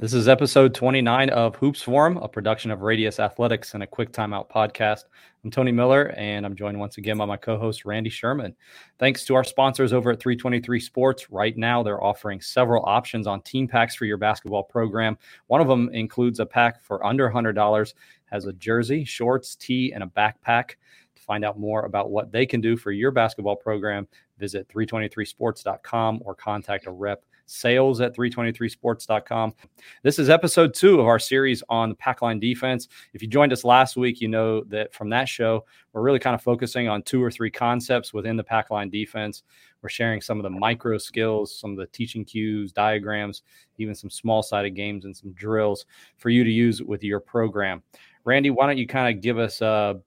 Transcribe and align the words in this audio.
This 0.00 0.14
is 0.14 0.28
episode 0.28 0.76
29 0.76 1.30
of 1.30 1.56
Hoops 1.56 1.82
Forum, 1.82 2.18
a 2.18 2.28
production 2.28 2.70
of 2.70 2.82
Radius 2.82 3.18
Athletics 3.18 3.74
and 3.74 3.82
a 3.82 3.86
quick 3.88 4.12
timeout 4.12 4.48
podcast. 4.48 5.06
I'm 5.42 5.50
Tony 5.50 5.72
Miller, 5.72 6.14
and 6.16 6.46
I'm 6.46 6.54
joined 6.54 6.78
once 6.78 6.98
again 6.98 7.18
by 7.18 7.24
my 7.24 7.36
co 7.36 7.58
host, 7.58 7.84
Randy 7.84 8.08
Sherman. 8.08 8.54
Thanks 9.00 9.24
to 9.24 9.34
our 9.34 9.42
sponsors 9.42 9.92
over 9.92 10.12
at 10.12 10.20
323 10.20 10.78
Sports. 10.78 11.32
Right 11.32 11.56
now, 11.56 11.82
they're 11.82 12.00
offering 12.00 12.40
several 12.40 12.84
options 12.86 13.26
on 13.26 13.42
team 13.42 13.66
packs 13.66 13.96
for 13.96 14.04
your 14.04 14.18
basketball 14.18 14.62
program. 14.62 15.18
One 15.48 15.60
of 15.60 15.66
them 15.66 15.90
includes 15.92 16.38
a 16.38 16.46
pack 16.46 16.80
for 16.84 17.04
under 17.04 17.28
$100, 17.28 17.94
has 18.26 18.44
a 18.44 18.52
jersey, 18.52 19.04
shorts, 19.04 19.56
tee, 19.56 19.92
and 19.92 20.04
a 20.04 20.06
backpack. 20.06 20.76
To 21.16 21.22
find 21.22 21.44
out 21.44 21.58
more 21.58 21.86
about 21.86 22.12
what 22.12 22.30
they 22.30 22.46
can 22.46 22.60
do 22.60 22.76
for 22.76 22.92
your 22.92 23.10
basketball 23.10 23.56
program, 23.56 24.06
visit 24.38 24.68
323sports.com 24.68 26.22
or 26.24 26.36
contact 26.36 26.86
a 26.86 26.92
rep 26.92 27.24
sales 27.48 28.00
at 28.00 28.14
323sports.com. 28.14 29.54
This 30.02 30.18
is 30.18 30.28
episode 30.28 30.74
two 30.74 31.00
of 31.00 31.06
our 31.06 31.18
series 31.18 31.62
on 31.68 31.88
the 31.88 31.94
pack 31.94 32.22
line 32.22 32.38
defense. 32.38 32.88
If 33.14 33.22
you 33.22 33.28
joined 33.28 33.52
us 33.52 33.64
last 33.64 33.96
week, 33.96 34.20
you 34.20 34.28
know 34.28 34.62
that 34.64 34.92
from 34.92 35.08
that 35.10 35.28
show, 35.28 35.64
we're 35.92 36.02
really 36.02 36.18
kind 36.18 36.34
of 36.34 36.42
focusing 36.42 36.88
on 36.88 37.02
two 37.02 37.22
or 37.22 37.30
three 37.30 37.50
concepts 37.50 38.12
within 38.12 38.36
the 38.36 38.44
pack 38.44 38.70
line 38.70 38.90
defense. 38.90 39.42
We're 39.82 39.88
sharing 39.88 40.20
some 40.20 40.38
of 40.38 40.42
the 40.42 40.50
micro 40.50 40.98
skills, 40.98 41.58
some 41.58 41.72
of 41.72 41.78
the 41.78 41.86
teaching 41.86 42.24
cues, 42.24 42.72
diagrams, 42.72 43.42
even 43.78 43.94
some 43.94 44.10
small 44.10 44.42
sided 44.42 44.70
games 44.70 45.04
and 45.04 45.16
some 45.16 45.32
drills 45.32 45.86
for 46.18 46.30
you 46.30 46.44
to 46.44 46.50
use 46.50 46.82
with 46.82 47.02
your 47.02 47.20
program. 47.20 47.82
Randy, 48.24 48.50
why 48.50 48.66
don't 48.66 48.78
you 48.78 48.86
kind 48.86 49.14
of 49.14 49.22
give 49.22 49.38
us 49.38 49.62
a 49.62 50.00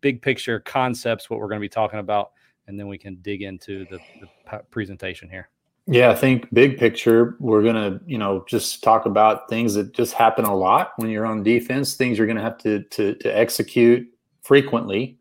big 0.00 0.20
picture 0.20 0.60
concepts, 0.60 1.30
what 1.30 1.40
we're 1.40 1.48
going 1.48 1.60
to 1.60 1.64
be 1.64 1.68
talking 1.68 1.98
about, 1.98 2.32
and 2.66 2.78
then 2.78 2.88
we 2.88 2.98
can 2.98 3.16
dig 3.22 3.42
into 3.42 3.86
the, 3.86 3.98
the 4.20 4.58
presentation 4.70 5.30
here. 5.30 5.48
Yeah, 5.90 6.10
I 6.10 6.14
think 6.14 6.52
big 6.52 6.76
picture, 6.76 7.34
we're 7.40 7.62
going 7.62 7.74
to, 7.74 7.98
you 8.06 8.18
know, 8.18 8.44
just 8.46 8.84
talk 8.84 9.06
about 9.06 9.48
things 9.48 9.72
that 9.72 9.94
just 9.94 10.12
happen 10.12 10.44
a 10.44 10.54
lot 10.54 10.92
when 10.96 11.08
you're 11.08 11.24
on 11.24 11.42
defense, 11.42 11.94
things 11.94 12.18
you're 12.18 12.26
going 12.26 12.36
to 12.36 12.42
have 12.42 12.58
to, 12.58 12.82
to, 12.82 13.14
to 13.14 13.28
execute 13.34 14.06
frequently. 14.42 15.18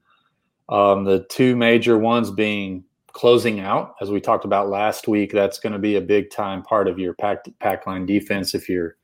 Um, 0.67 1.05
the 1.05 1.25
two 1.29 1.55
major 1.55 1.97
ones 1.97 2.31
being 2.31 2.83
closing 3.13 3.61
out, 3.61 3.95
as 4.01 4.11
we 4.11 4.19
talked 4.19 4.43
about 4.43 4.67
last 4.67 5.07
week, 5.07 5.31
that's 5.31 5.57
going 5.57 5.71
to 5.71 5.79
be 5.79 5.95
a 5.95 6.01
big 6.01 6.31
time 6.31 6.63
part 6.63 6.89
of 6.89 6.99
your 6.99 7.13
pack, 7.13 7.45
pack 7.59 7.87
line 7.87 8.05
defense. 8.05 8.53
If 8.53 8.67
you're, 8.67 8.97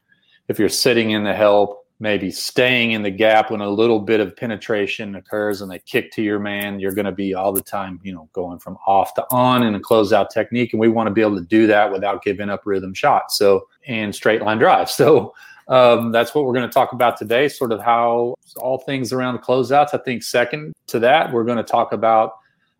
if 0.49 0.59
you're 0.59 0.67
sitting 0.67 1.11
in 1.11 1.23
the 1.23 1.33
help, 1.33 1.82
maybe 2.03 2.29
staying 2.29 2.91
in 2.91 3.01
the 3.01 3.09
gap 3.09 3.49
when 3.49 3.61
a 3.61 3.69
little 3.69 4.01
bit 4.01 4.19
of 4.19 4.35
penetration 4.35 5.15
occurs 5.15 5.61
and 5.61 5.71
they 5.71 5.79
kick 5.79 6.11
to 6.11 6.21
your 6.21 6.37
man, 6.37 6.77
you're 6.77 6.91
going 6.91 7.05
to 7.05 7.13
be 7.13 7.33
all 7.33 7.53
the 7.53 7.61
time, 7.61 7.97
you 8.03 8.13
know, 8.13 8.27
going 8.33 8.59
from 8.59 8.77
off 8.85 9.13
to 9.13 9.25
on 9.31 9.63
in 9.63 9.73
a 9.73 9.79
closeout 9.79 10.29
technique. 10.29 10.73
And 10.73 10.81
we 10.81 10.89
want 10.89 11.07
to 11.07 11.13
be 11.13 11.21
able 11.21 11.37
to 11.37 11.45
do 11.45 11.65
that 11.67 11.93
without 11.93 12.21
giving 12.21 12.49
up 12.49 12.63
rhythm 12.65 12.93
shots. 12.93 13.37
So, 13.37 13.67
and 13.87 14.13
straight 14.13 14.41
line 14.41 14.59
drive. 14.59 14.91
So, 15.03 15.33
um, 15.69 16.11
that's 16.11 16.35
what 16.35 16.43
we're 16.43 16.53
going 16.53 16.67
to 16.67 16.73
talk 16.73 16.91
about 16.91 17.15
today, 17.15 17.47
sort 17.47 17.71
of 17.71 17.79
how 17.79 18.35
all 18.57 18.79
things 18.79 19.13
around 19.13 19.39
closeouts. 19.39 19.93
I 19.93 19.97
think 19.97 20.23
second 20.23 20.73
to 20.87 20.99
that, 20.99 21.31
we're 21.31 21.45
going 21.45 21.57
to 21.57 21.63
talk 21.63 21.93
about 21.93 22.33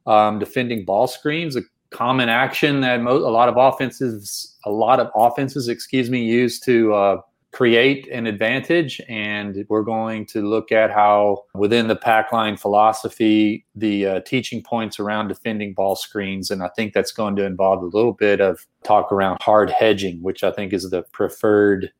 um, 0.05 0.37
defending 0.37 0.83
ball 0.83 1.07
screens, 1.07 1.55
a 1.55 1.61
common 1.91 2.27
action 2.27 2.81
that 2.81 2.99
mo- 3.01 3.15
a 3.15 3.31
lot 3.31 3.47
of 3.47 3.55
offenses, 3.55 4.57
a 4.65 4.69
lot 4.69 4.99
of 4.99 5.09
offenses, 5.15 5.69
excuse 5.69 6.09
me, 6.09 6.25
use 6.25 6.59
to 6.59 6.93
uh, 6.93 7.21
create 7.53 8.07
an 8.11 8.25
advantage. 8.25 8.99
And 9.07 9.63
we're 9.69 9.83
going 9.83 10.25
to 10.27 10.41
look 10.41 10.71
at 10.71 10.91
how, 10.91 11.43
within 11.53 11.87
the 11.87 11.95
pack 11.95 12.33
line 12.33 12.57
philosophy, 12.57 13.65
the 13.75 14.05
uh, 14.05 14.19
teaching 14.21 14.61
points 14.63 14.99
around 14.99 15.27
defending 15.27 15.73
ball 15.73 15.95
screens. 15.95 16.51
And 16.51 16.63
I 16.63 16.69
think 16.75 16.93
that's 16.93 17.11
going 17.11 17.35
to 17.37 17.45
involve 17.45 17.83
a 17.83 17.85
little 17.85 18.13
bit 18.13 18.41
of 18.41 18.65
talk 18.83 19.11
around 19.11 19.37
hard 19.41 19.69
hedging, 19.69 20.21
which 20.21 20.43
I 20.43 20.51
think 20.51 20.73
is 20.73 20.89
the 20.89 21.03
preferred. 21.13 21.91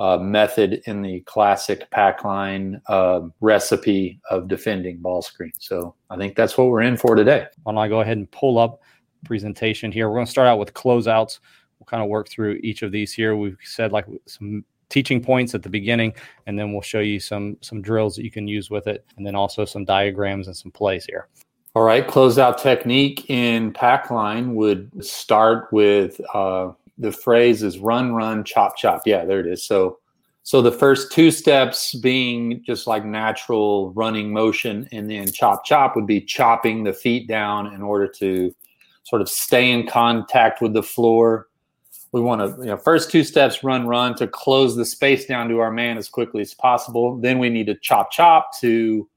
Uh, 0.00 0.16
method 0.16 0.80
in 0.86 1.02
the 1.02 1.18
classic 1.22 1.90
pack 1.90 2.22
line 2.22 2.80
uh, 2.86 3.18
recipe 3.40 4.20
of 4.30 4.46
defending 4.46 4.98
ball 4.98 5.20
screens. 5.20 5.56
So 5.58 5.92
I 6.08 6.16
think 6.16 6.36
that's 6.36 6.56
what 6.56 6.68
we're 6.68 6.82
in 6.82 6.96
for 6.96 7.16
today. 7.16 7.46
Why 7.64 7.72
don't 7.72 7.82
I 7.82 7.88
go 7.88 8.00
ahead 8.00 8.16
and 8.16 8.30
pull 8.30 8.58
up 8.58 8.80
presentation 9.24 9.90
here? 9.90 10.08
We're 10.08 10.14
going 10.14 10.26
to 10.26 10.30
start 10.30 10.46
out 10.46 10.60
with 10.60 10.72
closeouts. 10.72 11.40
We'll 11.80 11.86
kind 11.86 12.00
of 12.00 12.08
work 12.08 12.28
through 12.28 12.60
each 12.62 12.82
of 12.82 12.92
these 12.92 13.12
here. 13.12 13.34
We've 13.34 13.58
said 13.64 13.90
like 13.90 14.06
some 14.26 14.64
teaching 14.88 15.22
points 15.22 15.54
at 15.54 15.62
the 15.62 15.68
beginning, 15.68 16.12
and 16.46 16.58
then 16.58 16.72
we'll 16.72 16.82
show 16.82 17.00
you 17.00 17.20
some 17.20 17.56
some 17.60 17.82
drills 17.82 18.16
that 18.16 18.24
you 18.24 18.30
can 18.30 18.48
use 18.48 18.70
with 18.70 18.86
it, 18.86 19.04
and 19.16 19.26
then 19.26 19.34
also 19.34 19.64
some 19.64 19.84
diagrams 19.84 20.46
and 20.46 20.56
some 20.56 20.70
plays 20.70 21.04
here. 21.04 21.28
All 21.74 21.84
right, 21.84 22.06
closeout 22.06 22.60
technique 22.60 23.28
in 23.30 23.72
pack 23.72 24.10
line 24.10 24.54
would 24.54 25.04
start 25.04 25.72
with 25.72 26.20
uh, 26.34 26.72
the 26.96 27.12
phrase 27.12 27.62
is 27.62 27.78
run, 27.78 28.14
run, 28.14 28.42
chop, 28.42 28.76
chop. 28.76 29.02
Yeah, 29.06 29.24
there 29.24 29.40
it 29.40 29.46
is. 29.46 29.64
So, 29.64 29.98
so 30.42 30.60
the 30.62 30.72
first 30.72 31.12
two 31.12 31.30
steps 31.30 31.94
being 31.94 32.62
just 32.64 32.86
like 32.86 33.04
natural 33.04 33.92
running 33.92 34.32
motion, 34.32 34.88
and 34.92 35.10
then 35.10 35.30
chop, 35.30 35.64
chop 35.64 35.94
would 35.94 36.06
be 36.06 36.20
chopping 36.20 36.84
the 36.84 36.92
feet 36.92 37.28
down 37.28 37.72
in 37.72 37.82
order 37.82 38.08
to 38.18 38.52
sort 39.04 39.22
of 39.22 39.28
stay 39.28 39.70
in 39.70 39.86
contact 39.86 40.60
with 40.60 40.72
the 40.72 40.82
floor 40.82 41.46
we 42.12 42.20
want 42.20 42.40
to 42.40 42.62
you 42.62 42.70
know 42.70 42.76
first 42.76 43.10
two 43.10 43.22
steps 43.22 43.62
run 43.62 43.86
run 43.86 44.14
to 44.16 44.26
close 44.26 44.76
the 44.76 44.84
space 44.84 45.26
down 45.26 45.48
to 45.48 45.58
our 45.58 45.70
man 45.70 45.98
as 45.98 46.08
quickly 46.08 46.40
as 46.40 46.54
possible. 46.54 47.16
Then 47.16 47.38
we 47.38 47.48
need 47.50 47.66
to 47.66 47.74
chop 47.76 48.10
chop 48.10 48.50
to 48.60 49.08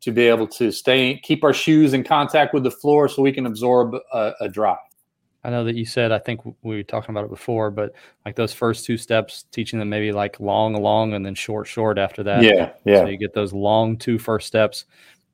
to 0.00 0.12
be 0.12 0.22
able 0.22 0.46
to 0.46 0.70
stay 0.70 1.20
keep 1.22 1.44
our 1.44 1.52
shoes 1.52 1.92
in 1.92 2.04
contact 2.04 2.54
with 2.54 2.62
the 2.62 2.70
floor 2.70 3.08
so 3.08 3.22
we 3.22 3.32
can 3.32 3.46
absorb 3.46 3.94
a, 4.12 4.32
a 4.40 4.48
drive 4.48 4.78
i 5.44 5.50
know 5.50 5.64
that 5.64 5.74
you 5.74 5.84
said 5.84 6.12
i 6.12 6.18
think 6.18 6.40
we 6.62 6.76
were 6.76 6.82
talking 6.82 7.10
about 7.10 7.24
it 7.24 7.30
before 7.30 7.70
but 7.70 7.92
like 8.24 8.36
those 8.36 8.52
first 8.52 8.84
two 8.84 8.96
steps 8.96 9.44
teaching 9.50 9.78
them 9.78 9.88
maybe 9.88 10.12
like 10.12 10.38
long 10.40 10.74
long 10.74 11.14
and 11.14 11.24
then 11.24 11.34
short 11.34 11.66
short 11.66 11.98
after 11.98 12.22
that. 12.22 12.42
Yeah 12.42 12.72
yeah. 12.84 13.00
So 13.00 13.06
you 13.06 13.16
get 13.16 13.34
those 13.34 13.52
long 13.52 13.96
two 13.96 14.18
first 14.18 14.46
steps 14.46 14.84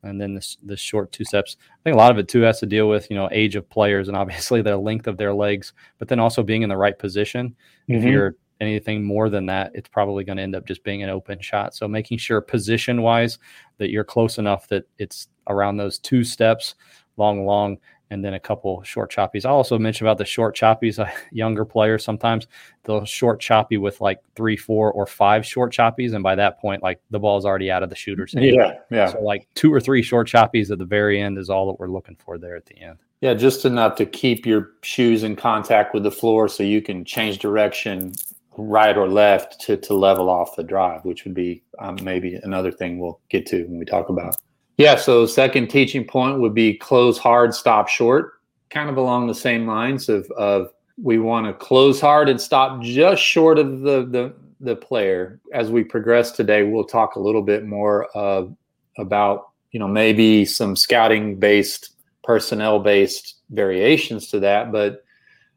and 0.04 0.20
then 0.20 0.34
the, 0.34 0.56
the 0.64 0.76
short 0.76 1.12
two 1.12 1.24
steps. 1.24 1.56
I 1.72 1.82
think 1.82 1.94
a 1.94 1.98
lot 1.98 2.10
of 2.10 2.18
it 2.18 2.28
too 2.28 2.42
has 2.42 2.60
to 2.60 2.66
deal 2.66 2.88
with 2.88 3.10
you 3.10 3.16
know 3.16 3.28
age 3.32 3.56
of 3.56 3.68
players 3.68 4.08
and 4.08 4.16
obviously 4.22 4.62
the 4.62 4.76
length 4.76 5.06
of 5.06 5.16
their 5.16 5.34
legs, 5.34 5.72
but 5.98 6.08
then 6.08 6.20
also 6.20 6.42
being 6.42 6.62
in 6.62 6.68
the 6.68 6.76
right 6.76 6.98
position. 6.98 7.54
Mm-hmm. 7.88 7.94
If 7.94 8.04
you're 8.04 8.36
anything 8.60 9.02
more 9.02 9.28
than 9.28 9.46
that, 9.46 9.72
it's 9.74 9.88
probably 9.88 10.24
going 10.24 10.36
to 10.36 10.42
end 10.42 10.54
up 10.54 10.66
just 10.66 10.84
being 10.84 11.02
an 11.02 11.10
open 11.10 11.40
shot. 11.40 11.74
So 11.74 11.88
making 11.88 12.18
sure 12.18 12.40
position 12.40 13.02
wise 13.02 13.38
that 13.78 13.90
you're 13.90 14.04
close 14.04 14.38
enough 14.38 14.68
that 14.68 14.84
it's 14.98 15.28
around 15.48 15.76
those 15.76 15.98
two 15.98 16.24
steps, 16.24 16.74
long, 17.16 17.44
long, 17.44 17.78
and 18.10 18.24
then 18.24 18.34
a 18.34 18.40
couple 18.40 18.82
short 18.82 19.10
choppies. 19.10 19.44
I 19.44 19.50
also 19.50 19.78
mentioned 19.78 20.06
about 20.08 20.18
the 20.18 20.24
short 20.24 20.56
choppies. 20.56 20.98
Uh, 21.04 21.10
younger 21.32 21.64
players 21.64 22.04
sometimes 22.04 22.46
they'll 22.84 23.04
short 23.04 23.40
choppy 23.40 23.76
with 23.76 24.00
like 24.00 24.20
three, 24.36 24.56
four, 24.56 24.92
or 24.92 25.06
five 25.06 25.44
short 25.44 25.72
choppies, 25.72 26.14
and 26.14 26.22
by 26.22 26.34
that 26.34 26.60
point, 26.60 26.82
like 26.82 27.00
the 27.10 27.18
ball's 27.18 27.44
already 27.44 27.70
out 27.70 27.82
of 27.82 27.90
the 27.90 27.96
shooter's 27.96 28.32
hand. 28.32 28.46
Yeah, 28.46 28.78
yeah. 28.90 29.06
So 29.10 29.20
like 29.20 29.48
two 29.54 29.72
or 29.72 29.80
three 29.80 30.02
short 30.02 30.28
choppies 30.28 30.70
at 30.70 30.78
the 30.78 30.84
very 30.84 31.20
end 31.20 31.36
is 31.36 31.50
all 31.50 31.66
that 31.66 31.80
we're 31.80 31.88
looking 31.88 32.16
for 32.16 32.38
there 32.38 32.54
at 32.54 32.66
the 32.66 32.78
end. 32.78 32.98
Yeah, 33.20 33.34
just 33.34 33.64
enough 33.64 33.96
to 33.96 34.06
keep 34.06 34.46
your 34.46 34.70
shoes 34.82 35.24
in 35.24 35.34
contact 35.36 35.94
with 35.94 36.04
the 36.04 36.10
floor, 36.10 36.48
so 36.48 36.62
you 36.62 36.80
can 36.80 37.04
change 37.04 37.38
direction 37.38 38.12
right 38.56 38.96
or 38.96 39.08
left 39.08 39.60
to 39.62 39.76
to 39.76 39.94
level 39.94 40.30
off 40.30 40.56
the 40.56 40.62
drive, 40.62 41.04
which 41.04 41.24
would 41.24 41.34
be 41.34 41.62
um, 41.80 41.98
maybe 42.02 42.36
another 42.44 42.70
thing 42.70 42.98
we'll 42.98 43.20
get 43.28 43.46
to 43.46 43.64
when 43.64 43.78
we 43.78 43.84
talk 43.84 44.08
about 44.08 44.36
yeah, 44.76 44.96
so 44.96 45.26
second 45.26 45.68
teaching 45.68 46.04
point 46.04 46.40
would 46.40 46.54
be 46.54 46.74
close 46.74 47.18
hard, 47.18 47.54
stop 47.54 47.88
short, 47.88 48.40
kind 48.70 48.90
of 48.90 48.96
along 48.96 49.28
the 49.28 49.34
same 49.34 49.66
lines 49.66 50.08
of, 50.08 50.28
of 50.32 50.72
we 51.00 51.18
want 51.18 51.46
to 51.46 51.52
close 51.52 52.00
hard 52.00 52.28
and 52.28 52.40
stop 52.40 52.82
just 52.82 53.22
short 53.22 53.58
of 53.58 53.80
the, 53.80 54.04
the, 54.06 54.34
the 54.60 54.76
player. 54.76 55.40
As 55.52 55.70
we 55.70 55.84
progress 55.84 56.32
today, 56.32 56.64
we'll 56.64 56.84
talk 56.84 57.16
a 57.16 57.20
little 57.20 57.42
bit 57.42 57.64
more 57.64 58.08
uh, 58.16 58.46
about, 58.98 59.50
you 59.70 59.78
know, 59.80 59.88
maybe 59.88 60.44
some 60.44 60.76
scouting 60.76 61.38
based, 61.38 61.90
personnel 62.22 62.80
based 62.80 63.36
variations 63.50 64.28
to 64.28 64.40
that. 64.40 64.72
But 64.72 65.04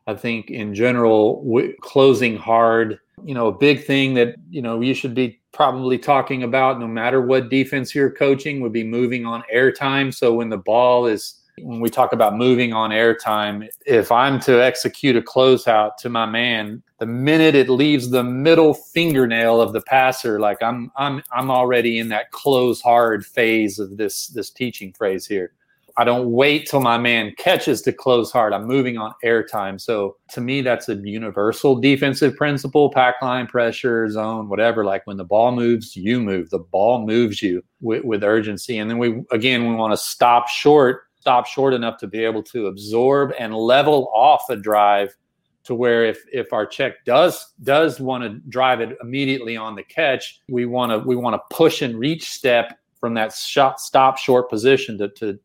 I 0.06 0.14
think 0.14 0.50
in 0.50 0.74
general, 0.74 1.44
w- 1.44 1.76
closing 1.82 2.38
hard, 2.38 3.00
you 3.24 3.34
know, 3.34 3.48
a 3.48 3.52
big 3.52 3.84
thing 3.86 4.14
that, 4.16 4.36
you 4.50 4.62
know, 4.62 4.82
you 4.82 4.94
should 4.94 5.14
be 5.14 5.40
probably 5.58 5.98
talking 5.98 6.44
about 6.44 6.80
no 6.80 6.88
matter 6.88 7.20
what 7.22 7.50
defense 7.50 7.94
you're 7.94 8.12
coaching 8.12 8.62
would 8.62 8.72
be 8.72 8.84
moving 8.84 9.26
on 9.26 9.44
airtime. 9.54 10.14
So 10.14 10.34
when 10.36 10.50
the 10.50 10.58
ball 10.58 11.08
is 11.08 11.42
when 11.64 11.80
we 11.80 11.90
talk 11.90 12.14
about 12.14 12.38
moving 12.38 12.72
on 12.72 12.92
airtime, 12.92 13.68
if 13.88 14.12
I'm 14.12 14.40
to 14.42 14.64
execute 14.64 15.16
a 15.16 15.22
closeout 15.22 15.98
to 15.98 16.10
my 16.10 16.28
man, 16.28 16.84
the 17.00 17.08
minute 17.08 17.56
it 17.56 17.70
leaves 17.70 18.12
the 18.12 18.24
middle 18.24 18.76
fingernail 18.76 19.60
of 19.60 19.74
the 19.74 19.82
passer, 19.82 20.40
like 20.40 20.62
I'm 20.62 20.92
I'm 20.96 21.24
I'm 21.32 21.50
already 21.50 21.98
in 21.98 22.10
that 22.10 22.32
close 22.32 22.80
hard 22.80 23.26
phase 23.26 23.80
of 23.80 23.98
this 23.98 24.28
this 24.28 24.52
teaching 24.52 24.94
phrase 24.94 25.26
here. 25.26 25.54
I 26.00 26.04
don't 26.04 26.32
wait 26.32 26.70
till 26.70 26.80
my 26.80 27.00
man 27.00 27.34
catches 27.40 27.82
to 27.82 27.92
close 27.92 28.32
hard. 28.32 28.54
I'm 28.54 28.68
moving 28.68 29.00
on 29.00 29.14
airtime. 29.26 29.82
So 29.82 30.16
to 30.30 30.42
me, 30.42 30.62
that's 30.62 30.88
a 30.88 30.96
universal 30.96 31.76
defensive 31.76 32.36
principle 32.36 32.92
pack 32.92 33.16
line, 33.20 33.48
pressure, 33.48 34.08
zone, 34.08 34.48
whatever. 34.48 34.86
Like 34.86 35.08
when 35.08 35.18
the 35.18 35.26
ball 35.26 35.52
moves, 35.52 35.96
you 35.96 36.20
move. 36.20 36.52
The 36.52 36.60
ball 36.60 37.04
moves 37.04 37.42
you 37.42 37.64
with, 37.82 38.04
with 38.04 38.24
urgency. 38.24 38.78
And 38.78 38.92
then 38.92 39.00
we, 39.00 39.24
again, 39.32 39.68
we 39.68 39.74
want 39.74 39.92
to 39.92 39.98
stop 39.98 40.50
short, 40.50 41.02
stop 41.20 41.48
short 41.48 41.74
enough 41.74 41.98
to 41.98 42.08
be 42.08 42.24
able 42.24 42.44
to 42.44 42.68
absorb 42.68 43.32
and 43.40 43.56
level 43.56 44.12
off 44.14 44.44
a 44.52 44.56
drive 44.56 45.16
to 45.64 45.74
where 45.76 46.06
if 46.06 46.24
if 46.32 46.54
our 46.54 46.66
check 46.66 47.04
does 47.06 47.54
does 47.64 48.00
want 48.00 48.24
to 48.24 48.40
drive 48.50 48.80
it 48.82 48.98
immediately 49.02 49.58
on 49.58 49.76
the 49.76 49.84
catch, 49.84 50.40
we 50.48 50.66
want 50.66 50.92
to 50.92 51.00
we 51.00 51.16
want 51.16 51.34
to 51.34 51.56
push 51.56 51.82
and 51.82 52.00
reach 52.00 52.32
step 52.32 52.78
from 53.00 53.16
that 53.16 53.34
shot 53.34 53.80
stop 53.82 54.18
short 54.18 54.50
position 54.50 54.98
to 54.98 55.10
to 55.10 55.38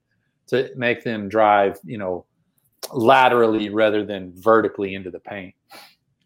to 0.52 0.70
make 0.76 1.02
them 1.02 1.28
drive, 1.28 1.78
you 1.84 1.98
know, 1.98 2.26
laterally 2.92 3.68
rather 3.70 4.04
than 4.04 4.32
vertically 4.36 4.94
into 4.94 5.10
the 5.10 5.20
paint. 5.20 5.54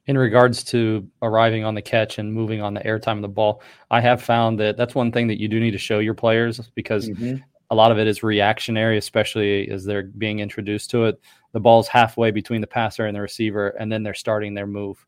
In 0.06 0.18
regards 0.18 0.62
to 0.64 1.08
arriving 1.22 1.64
on 1.64 1.74
the 1.74 1.82
catch 1.82 2.18
and 2.18 2.32
moving 2.32 2.60
on 2.62 2.74
the 2.74 2.80
airtime 2.80 3.16
of 3.16 3.22
the 3.22 3.28
ball, 3.28 3.62
I 3.90 4.00
have 4.00 4.22
found 4.22 4.60
that 4.60 4.76
that's 4.76 4.94
one 4.94 5.10
thing 5.10 5.26
that 5.28 5.40
you 5.40 5.48
do 5.48 5.58
need 5.58 5.72
to 5.72 5.78
show 5.78 5.98
your 5.98 6.14
players 6.14 6.60
because 6.74 7.08
mm-hmm. 7.08 7.36
a 7.70 7.74
lot 7.74 7.90
of 7.90 7.98
it 7.98 8.06
is 8.06 8.22
reactionary, 8.22 8.98
especially 8.98 9.68
as 9.70 9.84
they're 9.84 10.04
being 10.04 10.38
introduced 10.38 10.90
to 10.90 11.06
it. 11.06 11.20
The 11.52 11.60
ball's 11.60 11.88
halfway 11.88 12.30
between 12.30 12.60
the 12.60 12.66
passer 12.66 13.06
and 13.06 13.16
the 13.16 13.20
receiver, 13.20 13.70
and 13.70 13.90
then 13.90 14.02
they're 14.02 14.14
starting 14.14 14.54
their 14.54 14.66
move 14.66 15.04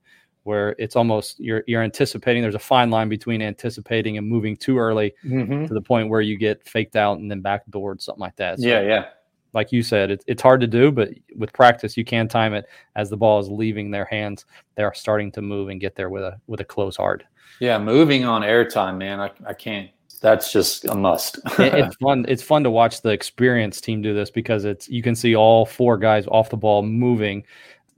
where 0.49 0.75
it's 0.79 0.97
almost 0.97 1.39
you're 1.39 1.63
you're 1.67 1.83
anticipating 1.83 2.41
there's 2.41 2.55
a 2.55 2.59
fine 2.59 2.89
line 2.89 3.11
between 3.11 3.43
anticipating 3.43 4.17
and 4.17 4.27
moving 4.27 4.57
too 4.57 4.79
early 4.79 5.15
mm-hmm. 5.23 5.67
to 5.67 5.75
the 5.75 5.81
point 5.83 6.09
where 6.09 6.23
you 6.23 6.39
get 6.39 6.67
faked 6.67 6.97
out 6.97 7.19
and 7.19 7.31
then 7.31 7.43
backdoored 7.43 8.01
something 8.01 8.23
like 8.23 8.35
that. 8.37 8.59
So, 8.59 8.67
yeah, 8.67 8.81
yeah. 8.81 9.09
Like 9.53 9.73
you 9.73 9.83
said, 9.83 10.11
it's 10.11 10.25
it's 10.27 10.41
hard 10.41 10.63
to 10.63 10.67
do, 10.67 10.91
but 10.91 11.11
with 11.37 11.53
practice 11.53 11.99
you 11.99 12.05
can 12.05 12.29
time 12.29 12.55
it 12.55 12.65
as 12.97 13.11
the 13.11 13.17
ball 13.17 13.39
is 13.41 13.51
leaving 13.51 13.91
their 13.91 14.07
hands. 14.07 14.47
They 14.75 14.85
are 14.85 14.95
starting 14.95 15.31
to 15.33 15.43
move 15.43 15.69
and 15.69 15.79
get 15.79 15.95
there 15.95 16.09
with 16.09 16.23
a 16.23 16.41
with 16.47 16.61
a 16.61 16.65
close 16.65 16.97
hard. 16.97 17.27
Yeah, 17.61 17.79
moving 17.79 18.25
on 18.25 18.41
airtime, 18.41 18.97
man. 18.97 19.21
I, 19.21 19.31
I 19.47 19.53
can't 19.53 19.91
that's 20.21 20.51
just 20.51 20.87
a 20.87 20.95
must. 20.95 21.41
it's 21.59 21.97
fun. 21.97 22.25
It's 22.27 22.43
fun 22.43 22.65
to 22.65 22.71
watch 22.71 23.03
the 23.03 23.11
experienced 23.11 23.85
team 23.85 24.01
do 24.01 24.15
this 24.15 24.31
because 24.31 24.65
it's 24.65 24.89
you 24.89 25.03
can 25.03 25.15
see 25.15 25.37
all 25.37 25.67
four 25.67 25.99
guys 25.99 26.27
off 26.27 26.49
the 26.49 26.57
ball 26.57 26.83
moving 26.83 27.45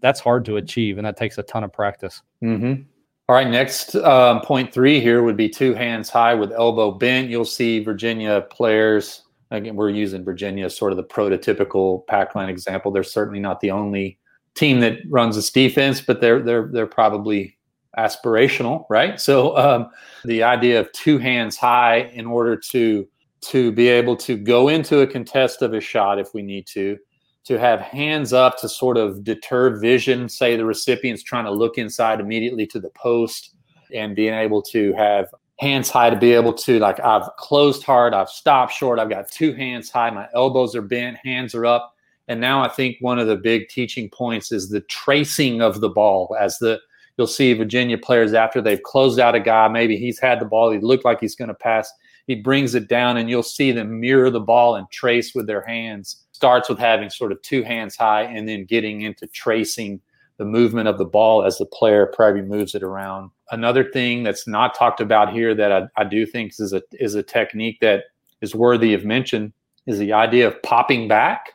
that's 0.01 0.21
hard 0.21 0.45
to 0.47 0.57
achieve, 0.57 0.99
and 0.99 1.07
that 1.07 1.17
takes 1.17 1.39
a 1.39 1.43
ton 1.43 1.65
of 1.65 1.73
practice. 1.73 2.23
Mm-hmm. 2.43 2.83
All 3.29 3.37
right, 3.37 3.49
next 3.49 3.95
um, 3.95 4.41
point 4.41 4.73
three 4.73 5.01
here 5.01 5.23
would 5.23 5.37
be 5.37 5.49
two 5.49 5.73
hands 5.73 6.09
high 6.09 6.35
with 6.35 6.51
elbow 6.53 6.91
bent. 6.91 7.31
You'll 7.31 7.45
see 7.45 7.79
Virginia 7.79 8.45
players. 8.51 9.23
Again, 9.53 9.77
we're 9.77 9.91
using 9.91 10.25
Virginia 10.25 10.65
as 10.65 10.77
sort 10.77 10.93
of 10.93 10.97
the 10.97 11.05
prototypical 11.05 12.07
pack 12.07 12.35
line 12.35 12.49
example. 12.49 12.91
They're 12.91 13.03
certainly 13.03 13.41
not 13.41 13.61
the 13.61 13.71
only 13.71 14.19
team 14.55 14.81
that 14.81 14.99
runs 15.09 15.37
this 15.37 15.51
defense, 15.51 16.01
but 16.01 16.21
they're 16.21 16.43
they're 16.43 16.69
they're 16.73 16.87
probably 16.87 17.57
aspirational, 17.99 18.85
right? 18.89 19.21
So 19.21 19.57
um, 19.57 19.91
the 20.25 20.43
idea 20.43 20.81
of 20.81 20.91
two 20.93 21.19
hands 21.19 21.57
high 21.57 22.11
in 22.13 22.27
order 22.27 22.57
to 22.71 23.09
to 23.43 23.73
be 23.73 23.89
able 23.89 24.17
to 24.17 24.37
go 24.37 24.69
into 24.69 25.01
a 25.01 25.07
contest 25.07 25.63
of 25.63 25.73
a 25.73 25.81
shot 25.81 26.19
if 26.19 26.35
we 26.35 26.43
need 26.43 26.67
to, 26.67 26.99
to 27.45 27.59
have 27.59 27.81
hands 27.81 28.33
up 28.33 28.59
to 28.59 28.69
sort 28.69 28.97
of 28.97 29.25
deter 29.25 29.79
vision, 29.79 30.29
say 30.29 30.57
the 30.57 30.65
recipient's 30.65 31.23
trying 31.23 31.45
to 31.45 31.51
look 31.51 31.79
inside 31.79 32.21
immediately 32.21 32.67
to 32.67 32.79
the 32.79 32.91
post, 32.91 33.55
and 33.95 34.15
being 34.15 34.35
able 34.35 34.63
to 34.63 34.93
have 34.93 35.29
hands 35.59 35.91
high 35.91 36.11
to 36.11 36.17
be 36.17 36.33
able 36.33 36.53
to, 36.55 36.79
like, 36.79 37.01
I've 37.01 37.29
closed 37.37 37.83
hard, 37.83 38.15
I've 38.15 38.31
stopped 38.31 38.73
short, 38.73 38.99
I've 38.99 39.11
got 39.11 39.31
two 39.31 39.53
hands 39.53 39.91
high, 39.91 40.11
my 40.11 40.27
elbows 40.35 40.75
are 40.75 40.83
bent, 40.83 41.19
hands 41.23 41.55
are 41.55 41.67
up. 41.67 41.95
And 42.29 42.41
now 42.41 42.63
I 42.63 42.69
think 42.69 42.97
one 43.01 43.19
of 43.19 43.27
the 43.27 43.37
big 43.37 43.69
teaching 43.69 44.09
points 44.09 44.53
is 44.53 44.69
the 44.69 44.81
tracing 44.83 45.61
of 45.61 45.81
the 45.81 45.89
ball 45.89 46.37
as 46.39 46.59
the 46.59 46.81
you'll 47.19 47.27
see 47.27 47.53
Virginia 47.53 47.99
players 47.99 48.33
after 48.33 48.63
they've 48.63 48.83
closed 48.83 49.19
out 49.19 49.35
a 49.35 49.41
guy, 49.41 49.69
maybe 49.69 49.97
he's 49.97 50.19
had 50.19 50.41
the 50.41 50.47
ball, 50.47 50.71
he 50.71 50.79
looked 50.79 51.05
like 51.05 51.21
he's 51.21 51.35
going 51.35 51.49
to 51.49 51.55
pass, 51.55 51.93
he 52.27 52.35
brings 52.35 52.75
it 52.75 52.89
down, 52.89 53.19
and 53.19 53.29
you'll 53.29 53.43
see 53.43 53.73
them 53.73 54.01
mirror 54.01 54.31
the 54.31 54.41
ball 54.41 54.77
and 54.77 54.89
trace 54.91 55.35
with 55.35 55.47
their 55.47 55.63
hands 55.63 56.25
starts 56.41 56.71
with 56.71 56.79
having 56.79 57.11
sort 57.11 57.33
of 57.33 57.43
two 57.43 57.63
hands 57.63 57.97
high 57.97 58.23
and 58.23 58.49
then 58.49 58.65
getting 58.65 59.03
into 59.03 59.27
tracing 59.27 60.01
the 60.39 60.45
movement 60.47 60.89
of 60.89 60.97
the 60.97 61.05
ball 61.05 61.45
as 61.45 61.59
the 61.59 61.67
player 61.67 62.07
probably 62.15 62.41
moves 62.41 62.75
it 62.75 62.83
around. 62.83 63.31
Another 63.51 63.85
thing 63.85 64.23
that's 64.23 64.49
not 64.49 64.75
talked 64.75 65.03
about 65.03 65.35
here 65.35 65.55
that 65.55 65.71
I, 65.71 65.83
I 65.99 66.05
do 66.05 66.25
think 66.25 66.55
is 66.59 66.73
a 66.73 66.81
is 66.93 67.15
a 67.15 67.23
technique 67.23 67.81
that 67.83 68.05
is 68.41 68.55
worthy 68.55 68.95
of 68.95 69.05
mention 69.05 69.53
is 69.87 69.99
the 69.99 70.15
idea 70.15 70.49
of 70.49 70.63
popping 70.63 71.09
back. 71.09 71.53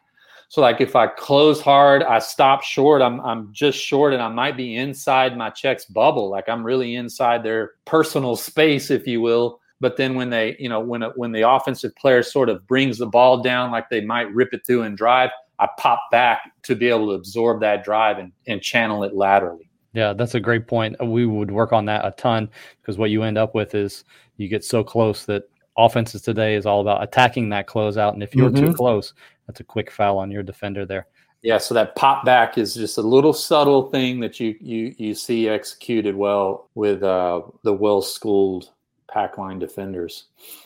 So 0.49 0.61
like 0.61 0.79
if 0.81 0.95
I 0.95 1.07
close 1.07 1.59
hard, 1.59 2.03
I 2.03 2.19
stop 2.19 2.61
short, 2.61 3.01
I'm 3.01 3.19
I'm 3.21 3.51
just 3.51 3.79
short 3.79 4.13
and 4.13 4.21
I 4.21 4.29
might 4.29 4.55
be 4.55 4.75
inside 4.75 5.35
my 5.35 5.49
checks 5.49 5.85
bubble, 5.85 6.29
like 6.29 6.47
I'm 6.47 6.63
really 6.63 6.93
inside 6.93 7.41
their 7.41 7.71
personal 7.85 8.35
space, 8.35 8.91
if 8.91 9.07
you 9.07 9.19
will. 9.19 9.59
But 9.79 9.97
then 9.97 10.15
when 10.15 10.29
they, 10.29 10.55
you 10.59 10.69
know, 10.69 10.79
when 10.79 11.01
when 11.15 11.31
the 11.31 11.49
offensive 11.49 11.95
player 11.95 12.23
sort 12.23 12.49
of 12.49 12.65
brings 12.67 12.97
the 12.97 13.07
ball 13.07 13.41
down 13.41 13.71
like 13.71 13.89
they 13.89 14.01
might 14.01 14.33
rip 14.33 14.53
it 14.53 14.65
through 14.65 14.83
and 14.83 14.97
drive, 14.97 15.29
I 15.59 15.67
pop 15.77 15.99
back 16.11 16.51
to 16.63 16.75
be 16.75 16.87
able 16.87 17.07
to 17.07 17.13
absorb 17.13 17.61
that 17.61 17.83
drive 17.83 18.17
and, 18.17 18.31
and 18.47 18.61
channel 18.61 19.03
it 19.03 19.13
laterally. 19.13 19.69
Yeah, 19.93 20.13
that's 20.13 20.35
a 20.35 20.39
great 20.39 20.67
point. 20.67 20.95
We 21.05 21.25
would 21.25 21.51
work 21.51 21.71
on 21.71 21.85
that 21.85 22.05
a 22.05 22.11
ton 22.11 22.49
because 22.81 22.97
what 22.97 23.11
you 23.11 23.23
end 23.23 23.37
up 23.37 23.55
with 23.55 23.75
is 23.75 24.03
you 24.37 24.49
get 24.49 24.63
so 24.63 24.83
close 24.83 25.25
that 25.25 25.43
offenses 25.77 26.21
today 26.21 26.55
is 26.55 26.65
all 26.65 26.81
about 26.81 27.03
attacking 27.03 27.49
that 27.49 27.67
closeout. 27.67 28.13
And 28.13 28.23
if 28.23 28.35
you're 28.35 28.49
mm-hmm. 28.49 28.67
too 28.67 28.73
close, 28.73 29.13
that's 29.47 29.61
a 29.61 29.63
quick 29.63 29.91
foul 29.91 30.17
on 30.17 30.31
your 30.31 30.43
defender 30.43 30.85
there. 30.85 31.07
Yeah, 31.41 31.59
so 31.59 31.73
that 31.75 31.95
pop 31.95 32.25
back 32.25 32.57
is 32.57 32.73
just 32.73 32.97
a 32.97 33.01
little 33.01 33.31
subtle 33.33 33.89
thing 33.89 34.19
that 34.21 34.39
you 34.39 34.55
you 34.59 34.95
you 34.97 35.13
see 35.13 35.47
executed 35.47 36.15
well 36.15 36.69
with 36.73 37.03
uh, 37.03 37.41
the 37.63 37.71
well 37.73 38.01
schooled 38.01 38.71
pack 39.07 39.37
line 39.37 39.59
defenders. 39.59 40.25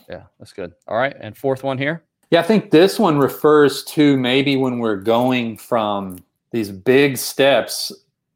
Yeah, 0.10 0.24
that's 0.40 0.54
good. 0.54 0.74
All 0.88 0.98
right. 0.98 1.16
And 1.20 1.38
fourth 1.38 1.64
one 1.64 1.78
here. 1.78 2.04
Yeah, 2.32 2.42
I 2.42 2.44
think 2.44 2.72
this 2.72 3.00
one 3.00 3.18
refers 3.18 3.84
to 3.86 4.16
maybe 4.18 4.56
when 4.56 4.80
we're 4.80 4.98
going 4.98 5.58
from 5.58 6.24
these 6.52 6.72
big 6.72 7.18
steps, 7.18 7.92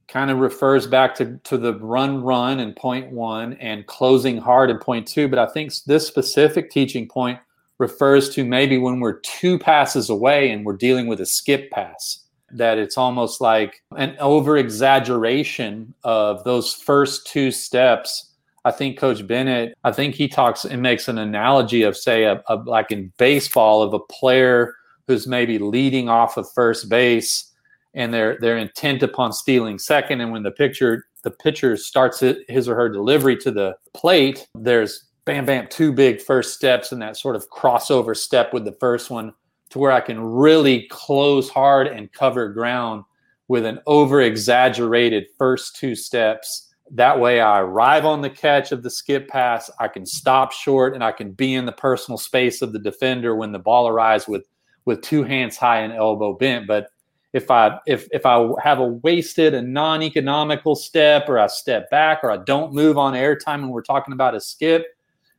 kind 0.07 0.29
of 0.29 0.37
refers 0.37 0.85
back 0.85 1.15
to, 1.15 1.37
to 1.43 1.57
the 1.57 1.73
run 1.79 2.21
run 2.23 2.59
in 2.59 2.73
point 2.73 3.11
one 3.11 3.53
and 3.53 3.85
closing 3.87 4.37
hard 4.37 4.69
in 4.69 4.77
point 4.77 5.07
two. 5.07 5.27
But 5.27 5.39
I 5.39 5.47
think 5.47 5.73
this 5.85 6.07
specific 6.07 6.69
teaching 6.69 7.07
point 7.07 7.39
refers 7.79 8.29
to 8.35 8.45
maybe 8.45 8.77
when 8.77 8.99
we're 8.99 9.19
two 9.19 9.57
passes 9.57 10.09
away 10.09 10.51
and 10.51 10.65
we're 10.65 10.77
dealing 10.77 11.07
with 11.07 11.19
a 11.21 11.25
skip 11.25 11.71
pass. 11.71 12.19
That 12.51 12.77
it's 12.77 12.99
almost 12.99 13.41
like 13.41 13.81
an 13.97 14.15
over 14.19 14.57
exaggeration 14.57 15.95
of 16.03 16.43
those 16.43 16.71
first 16.71 17.25
two 17.25 17.49
steps 17.49 18.32
I 18.65 18.71
think 18.71 18.97
Coach 18.97 19.25
Bennett, 19.27 19.77
I 19.83 19.91
think 19.91 20.15
he 20.15 20.27
talks 20.27 20.63
and 20.63 20.81
makes 20.81 21.07
an 21.07 21.17
analogy 21.17 21.83
of, 21.83 21.97
say, 21.97 22.23
a, 22.23 22.41
a, 22.47 22.55
like 22.55 22.91
in 22.91 23.11
baseball, 23.17 23.83
of 23.83 23.93
a 23.93 23.99
player 23.99 24.75
who's 25.07 25.27
maybe 25.27 25.59
leading 25.59 26.07
off 26.07 26.37
of 26.37 26.47
first 26.53 26.89
base 26.89 27.51
and 27.93 28.13
they're 28.13 28.37
they're 28.39 28.57
intent 28.57 29.03
upon 29.03 29.33
stealing 29.33 29.77
second. 29.77 30.21
And 30.21 30.31
when 30.31 30.43
the 30.43 30.51
pitcher 30.51 31.05
the 31.23 31.31
pitcher 31.31 31.77
starts 31.77 32.19
his 32.19 32.67
or 32.67 32.75
her 32.75 32.89
delivery 32.89 33.37
to 33.37 33.51
the 33.51 33.75
plate, 33.93 34.47
there's 34.55 35.05
bam 35.25 35.45
bam 35.45 35.67
two 35.69 35.93
big 35.93 36.21
first 36.21 36.53
steps 36.53 36.91
and 36.91 37.01
that 37.01 37.17
sort 37.17 37.35
of 37.35 37.49
crossover 37.49 38.15
step 38.15 38.53
with 38.53 38.65
the 38.65 38.75
first 38.79 39.09
one 39.09 39.33
to 39.69 39.79
where 39.79 39.91
I 39.91 40.01
can 40.01 40.19
really 40.19 40.87
close 40.89 41.49
hard 41.49 41.87
and 41.87 42.11
cover 42.11 42.49
ground 42.49 43.03
with 43.47 43.65
an 43.65 43.79
over 43.87 44.21
exaggerated 44.21 45.25
first 45.37 45.75
two 45.75 45.95
steps 45.95 46.72
that 46.91 47.19
way, 47.19 47.39
I 47.39 47.61
arrive 47.61 48.05
on 48.05 48.21
the 48.21 48.29
catch 48.29 48.71
of 48.71 48.83
the 48.83 48.89
skip 48.89 49.27
pass. 49.27 49.69
I 49.79 49.87
can 49.87 50.05
stop 50.05 50.51
short 50.51 50.93
and 50.93 51.03
I 51.03 51.11
can 51.11 51.31
be 51.31 51.53
in 51.53 51.65
the 51.65 51.71
personal 51.71 52.17
space 52.17 52.61
of 52.61 52.73
the 52.73 52.79
defender 52.79 53.35
when 53.35 53.51
the 53.51 53.59
ball 53.59 53.87
arrives 53.87 54.27
with 54.27 54.45
with 54.85 55.01
two 55.01 55.23
hands 55.23 55.55
high 55.55 55.79
and 55.79 55.93
elbow 55.93 56.33
bent. 56.33 56.67
But 56.67 56.87
if 57.31 57.49
I 57.49 57.79
if 57.87 58.07
if 58.11 58.25
I 58.25 58.47
have 58.61 58.79
a 58.79 58.87
wasted 58.87 59.53
and 59.53 59.73
non-economical 59.73 60.75
step 60.75 61.29
or 61.29 61.39
I 61.39 61.47
step 61.47 61.89
back 61.89 62.19
or 62.23 62.31
I 62.31 62.37
don't 62.37 62.73
move 62.73 62.97
on 62.97 63.13
airtime 63.13 63.55
and 63.55 63.71
we're 63.71 63.81
talking 63.81 64.13
about 64.13 64.35
a 64.35 64.41
skip, 64.41 64.85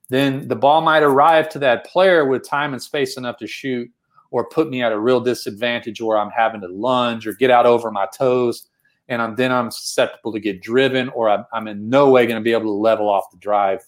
then 0.09 0.49
the 0.49 0.57
ball 0.57 0.81
might 0.81 1.03
arrive 1.03 1.49
to 1.51 1.59
that 1.61 1.87
player 1.87 2.25
with 2.25 2.49
time 2.49 2.73
and 2.73 2.83
space 2.83 3.17
enough 3.17 3.37
to 3.39 3.47
shoot 3.47 3.89
or 4.31 4.49
put 4.49 4.71
me 4.71 4.83
at 4.83 4.93
a 4.93 4.99
real 4.99 5.21
disadvantage 5.21 6.01
where 6.01 6.19
I'm 6.19 6.31
having 6.31 6.61
to 6.63 6.69
lunge 6.69 7.27
or 7.27 7.35
get 7.35 7.51
out 7.51 7.67
over 7.67 7.93
my 7.93 8.07
toes 8.17 8.67
and 9.09 9.21
I'm 9.21 9.37
then 9.37 9.53
I'm 9.53 9.71
susceptible 9.71 10.33
to 10.33 10.41
get 10.41 10.63
driven, 10.63 11.09
or 11.11 11.29
I'm, 11.29 11.45
I'm 11.53 11.69
in 11.69 11.89
no 11.89 12.11
way 12.11 12.27
going 12.27 12.41
to 12.41 12.45
be 12.45 12.53
able 12.53 12.65
to 12.65 12.71
level 12.71 13.09
off 13.09 13.31
the 13.31 13.37
drive 13.39 13.85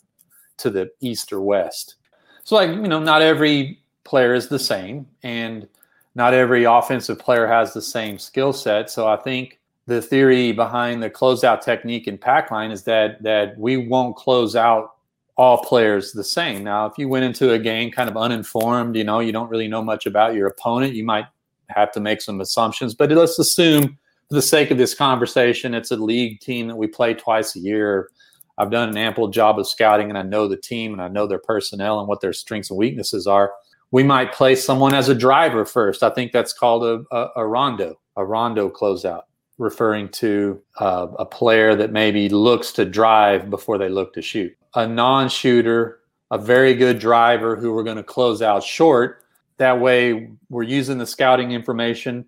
to 0.59 0.71
the 0.71 0.91
east 1.01 1.33
or 1.33 1.41
west. 1.41 1.97
So, 2.45 2.55
like 2.57 2.71
you 2.71 2.89
know, 2.89 3.01
not 3.01 3.23
every 3.23 3.81
player 4.05 4.35
is 4.35 4.49
the 4.49 4.59
same, 4.59 5.07
and 5.23 5.69
not 6.15 6.35
every 6.35 6.65
offensive 6.65 7.19
player 7.19 7.47
has 7.47 7.73
the 7.73 7.83
same 7.83 8.19
skill 8.19 8.53
set. 8.53 8.91
So, 8.91 9.07
I 9.09 9.17
think 9.17 9.59
the 9.87 10.03
theory 10.03 10.53
behind 10.53 11.03
the 11.03 11.11
closeout 11.11 11.63
technique 11.63 12.09
in 12.09 12.19
pack 12.19 12.51
line 12.51 12.71
is 12.71 12.83
that 12.85 13.23
that 13.23 13.59
we 13.59 13.77
won't 13.77 14.17
close 14.17 14.57
out 14.57 14.97
all 15.37 15.59
players 15.59 16.13
the 16.13 16.25
same. 16.25 16.65
Now, 16.65 16.87
if 16.87 16.95
you 16.97 17.09
went 17.09 17.25
into 17.25 17.53
a 17.53 17.59
game 17.59 17.91
kind 17.91 18.09
of 18.09 18.17
uninformed, 18.17 18.97
you 18.97 19.05
know, 19.05 19.21
you 19.21 19.33
don't 19.33 19.51
really 19.51 19.69
know 19.69 19.83
much 19.83 20.07
about 20.07 20.35
your 20.35 20.47
opponent, 20.47 20.95
you 20.95 21.05
might 21.05 21.27
have 21.69 21.93
to 21.93 22.01
make 22.01 22.23
some 22.23 22.41
assumptions. 22.41 22.95
But 22.95 23.11
let's 23.11 23.39
assume 23.39 23.99
for 24.29 24.35
the 24.35 24.43
sake 24.43 24.71
of 24.71 24.79
this 24.79 24.95
conversation, 24.95 25.75
it's 25.75 25.91
a 25.91 25.97
league 25.97 26.41
team 26.41 26.67
that 26.69 26.77
we 26.77 26.87
play 26.87 27.15
twice 27.15 27.55
a 27.55 27.61
year. 27.61 28.11
I've 28.59 28.71
done 28.71 28.89
an 28.89 28.97
ample 28.97 29.29
job 29.29 29.59
of 29.59 29.69
scouting 29.69 30.09
and 30.09 30.19
I 30.19 30.23
know 30.23 30.49
the 30.49 30.57
team 30.57 30.93
and 30.93 31.03
I 31.03 31.09
know 31.09 31.27
their 31.27 31.39
personnel 31.39 32.01
and 32.01 32.09
what 32.09 32.21
their 32.21 32.33
strengths 32.33 32.71
and 32.71 32.79
weaknesses 32.79 33.27
are. 33.27 33.53
We 33.93 34.03
might 34.03 34.33
play 34.33 34.57
someone 34.57 34.95
as 34.95 35.09
a 35.09 35.15
driver 35.15 35.65
first. 35.65 36.03
I 36.03 36.11
think 36.11 36.33
that's 36.33 36.53
called 36.53 36.83
a, 36.85 37.15
a, 37.15 37.29
a 37.37 37.47
rondo, 37.47 38.01
a 38.17 38.25
rondo 38.25 38.69
closeout. 38.69 39.23
referring 39.59 40.09
to 40.09 40.61
uh, 40.81 41.07
a 41.19 41.25
player 41.25 41.77
that 41.77 41.93
maybe 41.93 42.29
looks 42.29 42.73
to 42.73 42.85
drive 42.85 43.49
before 43.49 43.79
they 43.79 43.89
look 43.89 44.13
to 44.15 44.23
shoot. 44.23 44.53
A 44.75 44.89
non 44.89 45.29
shooter, 45.29 46.01
a 46.31 46.39
very 46.39 46.75
good 46.75 46.99
driver 46.99 47.55
who 47.55 47.73
we're 47.73 47.85
going 47.85 47.97
to 47.97 48.03
close 48.03 48.43
out 48.43 48.65
short. 48.65 49.23
That 49.59 49.81
way, 49.81 50.31
we're 50.51 50.65
using 50.65 50.99
the 50.99 51.07
scouting 51.07 51.53
information 51.53 52.27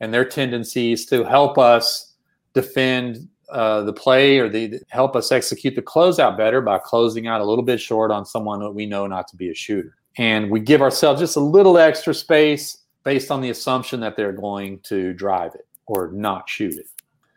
and 0.00 0.12
their 0.12 0.24
tendencies 0.24 1.06
to 1.06 1.24
help 1.24 1.58
us 1.58 2.14
defend 2.54 3.28
uh, 3.50 3.82
the 3.82 3.92
play 3.92 4.38
or 4.38 4.48
the 4.48 4.80
help 4.88 5.16
us 5.16 5.32
execute 5.32 5.74
the 5.74 5.82
closeout 5.82 6.36
better 6.36 6.60
by 6.60 6.78
closing 6.78 7.26
out 7.26 7.40
a 7.40 7.44
little 7.44 7.64
bit 7.64 7.80
short 7.80 8.10
on 8.10 8.24
someone 8.24 8.60
that 8.60 8.70
we 8.70 8.86
know 8.86 9.06
not 9.06 9.28
to 9.28 9.36
be 9.36 9.50
a 9.50 9.54
shooter. 9.54 9.96
And 10.18 10.50
we 10.50 10.60
give 10.60 10.82
ourselves 10.82 11.20
just 11.20 11.36
a 11.36 11.40
little 11.40 11.78
extra 11.78 12.14
space 12.14 12.78
based 13.04 13.30
on 13.30 13.40
the 13.40 13.50
assumption 13.50 14.00
that 14.00 14.16
they're 14.16 14.32
going 14.32 14.80
to 14.84 15.12
drive 15.14 15.54
it 15.54 15.66
or 15.86 16.10
not 16.12 16.48
shoot 16.48 16.74
it. 16.74 16.86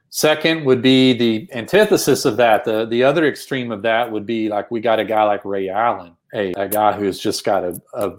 Second 0.10 0.63
would 0.65 0.84
be 0.84 1.13
the 1.13 1.50
antithesis 1.53 2.25
of 2.25 2.38
that. 2.38 2.63
The 2.65 2.86
the 2.86 3.03
other 3.03 3.27
extreme 3.27 3.72
of 3.72 3.82
that 3.82 4.12
would 4.12 4.27
be 4.27 4.48
like 4.48 4.70
we 4.70 4.79
got 4.79 5.00
a 5.00 5.05
guy 5.05 5.24
like 5.24 5.43
Ray 5.43 5.70
Allen, 5.70 6.15
a, 6.36 6.53
a 6.53 6.67
guy 6.67 6.93
who's 6.93 7.17
just 7.17 7.43
got 7.43 7.63
a, 7.63 7.82
a 7.96 8.12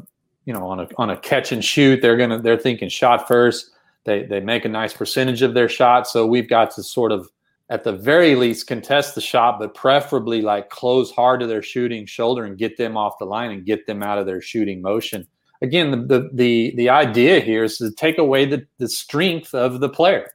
you 0.44 0.52
know 0.52 0.66
on 0.66 0.80
a 0.80 0.88
on 0.98 1.10
a 1.10 1.16
catch 1.16 1.52
and 1.52 1.64
shoot. 1.64 2.02
They're 2.02 2.16
gonna 2.16 2.40
they're 2.40 2.58
thinking 2.58 2.88
shot 2.88 3.28
first. 3.28 3.70
They 4.04 4.25
they 4.25 4.40
make 4.40 4.64
a 4.64 4.68
nice 4.68 4.92
percentage 4.92 5.42
of 5.42 5.54
their 5.54 5.68
shot. 5.68 6.06
So 6.06 6.26
we've 6.26 6.49
got 6.49 6.70
to 6.73 6.82
sort 6.82 7.12
of 7.12 7.28
at 7.70 7.84
the 7.84 7.92
very 7.92 8.34
least 8.34 8.66
contest 8.66 9.14
the 9.14 9.20
shot, 9.20 9.58
but 9.58 9.75
preferably 9.75 10.42
like 10.42 10.68
close 10.68 11.11
hard 11.11 11.40
to 11.40 11.46
their 11.46 11.62
shooting 11.62 12.04
shoulder 12.06 12.44
and 12.44 12.58
get 12.58 12.76
them 12.76 12.96
off 12.96 13.18
the 13.18 13.25
line 13.25 13.50
and 13.50 13.64
get 13.64 13.87
them 13.87 14.02
out 14.02 14.18
of 14.18 14.26
their 14.26 14.42
shooting 14.42 14.82
motion. 14.82 15.26
Again, 15.62 15.90
the 15.90 15.96
the 15.96 16.30
the, 16.32 16.75
the 16.76 16.90
idea 16.90 17.40
here 17.40 17.64
is 17.64 17.78
to 17.78 17.90
take 17.90 18.18
away 18.18 18.44
the, 18.44 18.66
the 18.78 18.88
strength 18.88 19.54
of 19.54 19.80
the 19.80 19.88
player. 19.88 20.30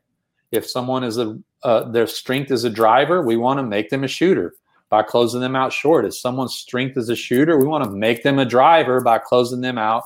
If 0.52 0.68
someone 0.68 1.04
is 1.04 1.18
a 1.18 1.38
uh, 1.64 1.90
their 1.92 2.08
strength 2.08 2.52
as 2.52 2.64
a 2.64 2.70
driver, 2.70 3.22
we 3.22 3.38
want 3.38 3.60
to 3.60 3.64
make 3.64 3.90
them 3.90 4.04
a 4.04 4.08
shooter 4.08 4.54
by 4.90 5.04
closing 5.04 5.42
them 5.42 5.56
out 5.56 5.72
short. 5.72 6.06
If 6.06 6.16
someone's 6.16 6.56
strength 6.56 6.98
as 6.98 7.10
a 7.10 7.16
shooter, 7.16 7.58
we 7.58 7.68
want 7.68 7.84
to 7.84 7.92
make 7.92 8.24
them 8.24 8.40
a 8.40 8.46
driver 8.46 9.02
by 9.02 9.20
closing 9.20 9.62
them 9.62 9.78
out 9.78 10.04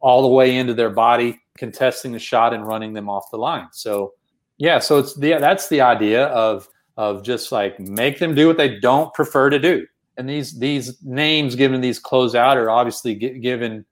all 0.00 0.22
the 0.22 0.28
way 0.28 0.56
into 0.56 0.74
their 0.74 0.90
body, 0.90 1.40
contesting 1.56 2.12
the 2.12 2.18
shot 2.18 2.52
and 2.54 2.66
running 2.66 2.92
them 2.92 3.08
off 3.08 3.30
the 3.30 3.38
line. 3.38 3.68
So, 3.72 4.14
yeah, 4.58 4.78
so 4.78 4.98
it's 4.98 5.14
the 5.14 5.36
that's 5.38 5.68
the 5.68 5.80
idea 5.80 6.26
of 6.26 6.68
of 6.96 7.22
just 7.22 7.52
like 7.52 7.78
make 7.78 8.18
them 8.18 8.34
do 8.34 8.46
what 8.46 8.56
they 8.56 8.78
don't 8.78 9.12
prefer 9.14 9.50
to 9.50 9.58
do. 9.58 9.86
And 10.16 10.28
these 10.28 10.58
these 10.58 11.02
names 11.02 11.54
given 11.54 11.80
these 11.80 12.00
closeout 12.00 12.56
are 12.56 12.70
obviously 12.70 13.14
given 13.14 13.84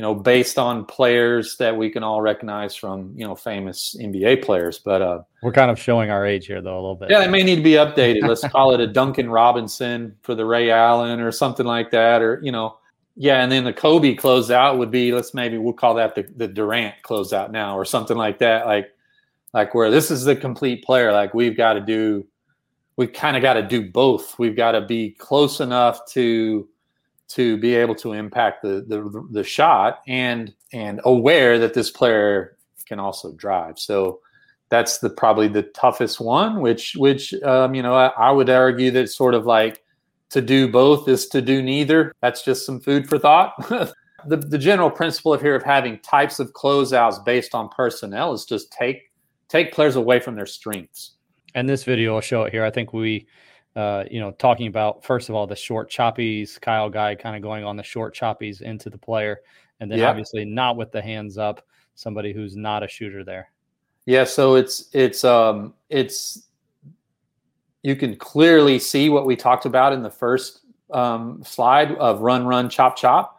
you 0.00 0.02
know, 0.02 0.14
based 0.14 0.58
on 0.58 0.86
players 0.86 1.58
that 1.58 1.76
we 1.76 1.90
can 1.90 2.02
all 2.02 2.22
recognize 2.22 2.74
from, 2.74 3.12
you 3.14 3.26
know, 3.26 3.34
famous 3.34 3.94
NBA 4.00 4.42
players. 4.42 4.78
But 4.78 5.02
uh, 5.02 5.20
we're 5.42 5.52
kind 5.52 5.70
of 5.70 5.78
showing 5.78 6.10
our 6.10 6.24
age 6.24 6.46
here, 6.46 6.62
though, 6.62 6.72
a 6.72 6.80
little 6.80 6.94
bit. 6.94 7.10
Yeah, 7.10 7.22
it 7.22 7.28
may 7.28 7.42
need 7.42 7.56
to 7.56 7.62
be 7.62 7.72
updated. 7.72 8.26
Let's 8.26 8.40
call 8.48 8.72
it 8.72 8.80
a 8.80 8.86
Duncan 8.86 9.28
Robinson 9.28 10.16
for 10.22 10.34
the 10.34 10.46
Ray 10.46 10.70
Allen 10.70 11.20
or 11.20 11.30
something 11.30 11.66
like 11.66 11.90
that. 11.90 12.22
Or, 12.22 12.40
you 12.42 12.50
know, 12.50 12.78
yeah. 13.20 13.42
And 13.42 13.52
then 13.52 13.64
the 13.64 13.72
Kobe 13.74 14.16
closeout 14.16 14.78
would 14.78 14.90
be, 14.90 15.12
let's 15.12 15.34
maybe 15.34 15.58
we'll 15.58 15.74
call 15.74 15.92
that 15.96 16.14
the, 16.14 16.22
the 16.36 16.48
Durant 16.48 16.94
closeout 17.04 17.50
now 17.50 17.76
or 17.76 17.84
something 17.84 18.16
like 18.16 18.38
that. 18.38 18.64
Like, 18.64 18.94
like 19.52 19.74
where 19.74 19.90
this 19.90 20.10
is 20.10 20.24
the 20.24 20.34
complete 20.34 20.82
player. 20.82 21.12
Like 21.12 21.34
we've 21.34 21.54
got 21.54 21.74
to 21.74 21.82
do, 21.82 22.26
we've 22.96 23.12
kind 23.12 23.36
of 23.36 23.42
got 23.42 23.54
to 23.54 23.62
do 23.62 23.90
both. 23.90 24.38
We've 24.38 24.56
got 24.56 24.72
to 24.72 24.80
be 24.80 25.10
close 25.10 25.60
enough 25.60 26.06
to, 26.12 26.66
to 27.28 27.58
be 27.58 27.74
able 27.74 27.94
to 27.96 28.14
impact 28.14 28.62
the, 28.62 28.84
the 28.88 29.28
the 29.30 29.44
shot 29.44 30.00
and 30.08 30.52
and 30.72 31.00
aware 31.04 31.58
that 31.58 31.74
this 31.74 31.90
player 31.90 32.56
can 32.86 32.98
also 32.98 33.32
drive. 33.32 33.78
So 33.78 34.20
that's 34.70 34.98
the 34.98 35.10
probably 35.10 35.46
the 35.46 35.62
toughest 35.62 36.20
one. 36.20 36.60
Which 36.60 36.94
which 36.96 37.34
um, 37.42 37.74
you 37.74 37.82
know 37.82 37.94
I, 37.94 38.06
I 38.06 38.30
would 38.30 38.48
argue 38.48 38.90
that 38.92 39.10
sort 39.10 39.34
of 39.34 39.46
like 39.46 39.84
to 40.30 40.40
do 40.40 40.68
both 40.68 41.08
is 41.08 41.28
to 41.28 41.42
do 41.42 41.62
neither. 41.62 42.12
That's 42.22 42.42
just 42.42 42.66
some 42.66 42.80
food 42.80 43.08
for 43.08 43.18
thought. 43.18 43.54
the 44.26 44.36
the 44.36 44.58
general 44.58 44.90
principle 44.90 45.32
of 45.32 45.40
here 45.40 45.54
of 45.54 45.62
having 45.62 45.98
types 46.00 46.38
of 46.38 46.52
closeouts 46.52 47.24
based 47.24 47.54
on 47.54 47.68
personnel 47.68 48.32
is 48.32 48.44
just 48.44 48.72
take 48.72 49.10
take 49.48 49.72
players 49.72 49.96
away 49.96 50.20
from 50.20 50.36
their 50.36 50.46
strengths. 50.46 51.12
And 51.54 51.68
this 51.68 51.82
video 51.84 52.14
will 52.14 52.20
show 52.20 52.44
it 52.44 52.52
here. 52.52 52.64
I 52.64 52.70
think 52.70 52.92
we 52.92 53.26
uh, 53.76 54.04
you 54.10 54.20
know, 54.20 54.32
talking 54.32 54.66
about 54.66 55.04
first 55.04 55.28
of 55.28 55.34
all 55.34 55.46
the 55.46 55.56
short 55.56 55.90
choppies, 55.90 56.60
Kyle 56.60 56.90
Guy 56.90 57.14
kind 57.14 57.36
of 57.36 57.42
going 57.42 57.64
on 57.64 57.76
the 57.76 57.82
short 57.82 58.14
choppies 58.14 58.62
into 58.62 58.90
the 58.90 58.98
player, 58.98 59.40
and 59.78 59.90
then 59.90 60.00
yeah. 60.00 60.10
obviously 60.10 60.44
not 60.44 60.76
with 60.76 60.90
the 60.90 61.00
hands 61.00 61.38
up, 61.38 61.64
somebody 61.94 62.32
who's 62.32 62.56
not 62.56 62.82
a 62.82 62.88
shooter 62.88 63.22
there. 63.22 63.50
Yeah, 64.06 64.24
so 64.24 64.56
it's 64.56 64.88
it's 64.92 65.22
um 65.22 65.74
it's 65.88 66.48
you 67.82 67.96
can 67.96 68.16
clearly 68.16 68.78
see 68.78 69.08
what 69.08 69.26
we 69.26 69.36
talked 69.36 69.64
about 69.64 69.92
in 69.92 70.02
the 70.02 70.10
first 70.10 70.60
um, 70.92 71.42
slide 71.44 71.92
of 71.92 72.20
run, 72.20 72.46
run, 72.46 72.68
chop, 72.68 72.96
chop. 72.96 73.38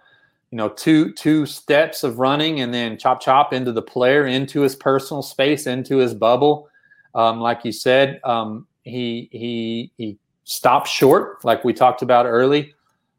You 0.51 0.57
know, 0.57 0.69
two 0.69 1.13
two 1.13 1.45
steps 1.45 2.03
of 2.03 2.19
running 2.19 2.59
and 2.59 2.73
then 2.73 2.97
chop, 2.97 3.21
chop 3.21 3.53
into 3.53 3.71
the 3.71 3.81
player, 3.81 4.25
into 4.25 4.61
his 4.61 4.75
personal 4.75 5.23
space, 5.23 5.65
into 5.65 5.97
his 5.97 6.13
bubble. 6.13 6.67
Um, 7.15 7.39
like 7.39 7.63
you 7.63 7.71
said, 7.71 8.19
um, 8.23 8.67
he 8.83 9.29
he 9.31 9.91
he 9.97 10.17
stops 10.43 10.89
short, 10.89 11.43
like 11.45 11.63
we 11.63 11.71
talked 11.73 12.01
about 12.01 12.25
early, 12.25 12.73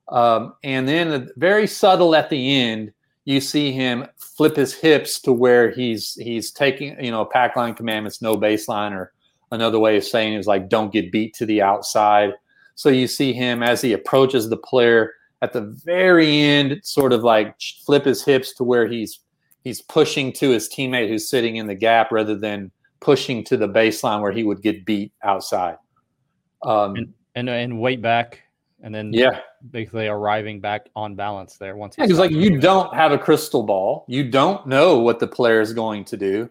um, 0.08 0.54
and 0.62 0.86
then 0.86 1.30
very 1.36 1.66
subtle 1.66 2.14
at 2.14 2.28
the 2.28 2.60
end, 2.60 2.92
you 3.24 3.40
see 3.40 3.72
him 3.72 4.06
flip 4.18 4.56
his 4.56 4.74
hips 4.74 5.20
to 5.20 5.32
where 5.32 5.70
he's 5.70 6.14
he's 6.14 6.50
taking 6.50 7.02
you 7.02 7.10
know 7.10 7.24
pack 7.24 7.56
line 7.56 7.74
commandments, 7.74 8.20
no 8.20 8.36
baseline, 8.36 8.92
or 8.92 9.12
another 9.52 9.78
way 9.78 9.96
of 9.96 10.04
saying 10.04 10.34
is 10.34 10.46
like 10.46 10.68
don't 10.68 10.92
get 10.92 11.12
beat 11.12 11.34
to 11.34 11.46
the 11.46 11.62
outside. 11.62 12.32
So 12.74 12.88
you 12.88 13.06
see 13.06 13.32
him 13.32 13.62
as 13.62 13.80
he 13.80 13.92
approaches 13.92 14.48
the 14.48 14.56
player 14.56 15.12
at 15.42 15.52
the 15.52 15.60
very 15.84 16.40
end, 16.40 16.80
sort 16.82 17.12
of 17.12 17.22
like 17.22 17.54
flip 17.84 18.04
his 18.04 18.24
hips 18.24 18.54
to 18.54 18.64
where 18.64 18.88
he's 18.88 19.20
he's 19.62 19.82
pushing 19.82 20.32
to 20.32 20.50
his 20.50 20.68
teammate 20.68 21.08
who's 21.08 21.28
sitting 21.28 21.56
in 21.56 21.66
the 21.68 21.74
gap 21.74 22.10
rather 22.10 22.34
than 22.34 22.72
pushing 23.00 23.44
to 23.44 23.56
the 23.56 23.68
baseline 23.68 24.20
where 24.20 24.32
he 24.32 24.42
would 24.42 24.62
get 24.62 24.84
beat 24.84 25.12
outside. 25.22 25.76
Um, 26.64 26.96
and, 26.96 27.14
and 27.34 27.48
and 27.48 27.80
weight 27.80 28.00
back, 28.00 28.40
and 28.82 28.94
then 28.94 29.12
yeah, 29.12 29.40
basically 29.70 30.06
arriving 30.06 30.60
back 30.60 30.88
on 30.96 31.14
balance 31.14 31.56
there 31.58 31.76
once. 31.76 31.96
Because 31.96 32.12
yeah, 32.12 32.16
like 32.16 32.30
you 32.30 32.58
don't 32.58 32.94
have 32.94 33.12
a 33.12 33.18
crystal 33.18 33.64
ball, 33.64 34.04
you 34.08 34.30
don't 34.30 34.66
know 34.66 34.98
what 34.98 35.18
the 35.18 35.26
player 35.26 35.60
is 35.60 35.72
going 35.74 36.04
to 36.06 36.16
do, 36.16 36.48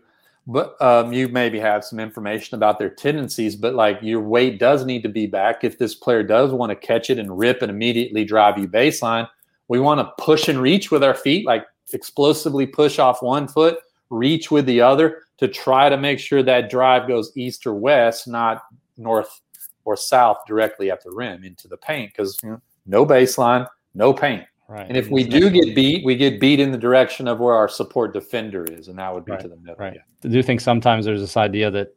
but 0.52 0.80
um, 0.82 1.14
you 1.14 1.28
maybe 1.30 1.60
have 1.60 1.84
some 1.84 2.00
information 2.00 2.56
about 2.56 2.78
their 2.78 2.90
tendencies. 2.90 3.56
But 3.56 3.76
like 3.76 4.00
your 4.02 4.22
weight 4.22 4.60
does 4.60 4.86
need 4.86 5.04
to 5.04 5.10
be 5.10 5.28
back 5.28 5.64
if 5.64 5.78
this 5.78 5.96
player 5.96 6.24
does 6.24 6.52
want 6.52 6.72
to 6.72 6.76
catch 6.76 7.10
it 7.10 7.18
and 7.18 7.38
rip 7.38 7.62
and 7.62 7.70
immediately 7.70 8.26
drive 8.26 8.58
you 8.58 8.68
baseline. 8.68 9.28
We 9.68 9.80
want 9.80 10.00
to 10.00 10.24
push 10.24 10.50
and 10.50 10.62
reach 10.62 10.92
with 10.92 11.04
our 11.04 11.16
feet, 11.16 11.46
like 11.46 11.66
explosively 11.94 12.68
push 12.68 13.00
off 13.00 13.22
one 13.22 13.48
foot, 13.48 13.78
reach 14.10 14.52
with 14.52 14.66
the 14.66 14.82
other 14.82 15.24
to 15.38 15.48
try 15.48 15.90
to 15.90 15.98
make 15.98 16.20
sure 16.20 16.44
that 16.44 16.70
drive 16.70 17.08
goes 17.08 17.32
east 17.36 17.66
or 17.66 17.74
west, 17.74 18.28
not 18.28 18.64
north 18.98 19.42
or 19.86 19.96
south 19.96 20.38
directly 20.48 20.92
at 20.92 21.04
the 21.04 21.12
rim 21.12 21.44
into 21.44 21.68
the 21.68 21.78
paint 21.78 22.12
because 22.12 22.38
you 22.44 22.52
know, 22.52 22.62
no 22.86 23.06
baseline, 23.06 23.68
no 23.96 24.14
paint. 24.14 24.46
Right. 24.72 24.88
And 24.88 24.96
if 24.96 25.10
we 25.10 25.26
do 25.26 25.50
get 25.50 25.76
beat, 25.76 26.06
we 26.06 26.16
get 26.16 26.40
beat 26.40 26.62
in 26.62 26.72
the 26.72 26.78
direction 26.78 27.28
of 27.28 27.40
where 27.42 27.54
our 27.54 27.68
support 27.68 28.14
defender 28.14 28.64
is, 28.64 28.88
and 28.88 28.98
that 29.00 29.14
would 29.14 29.26
be 29.26 29.34
right. 29.34 29.42
to 29.42 29.50
the 29.50 29.58
middle. 29.58 29.76
Right. 29.76 29.96
Yeah. 29.96 30.30
I 30.30 30.32
do 30.32 30.42
think 30.42 30.62
sometimes 30.62 31.04
there's 31.04 31.20
this 31.20 31.36
idea 31.36 31.70
that 31.72 31.94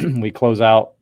we 0.20 0.32
close 0.32 0.60
out 0.60 0.94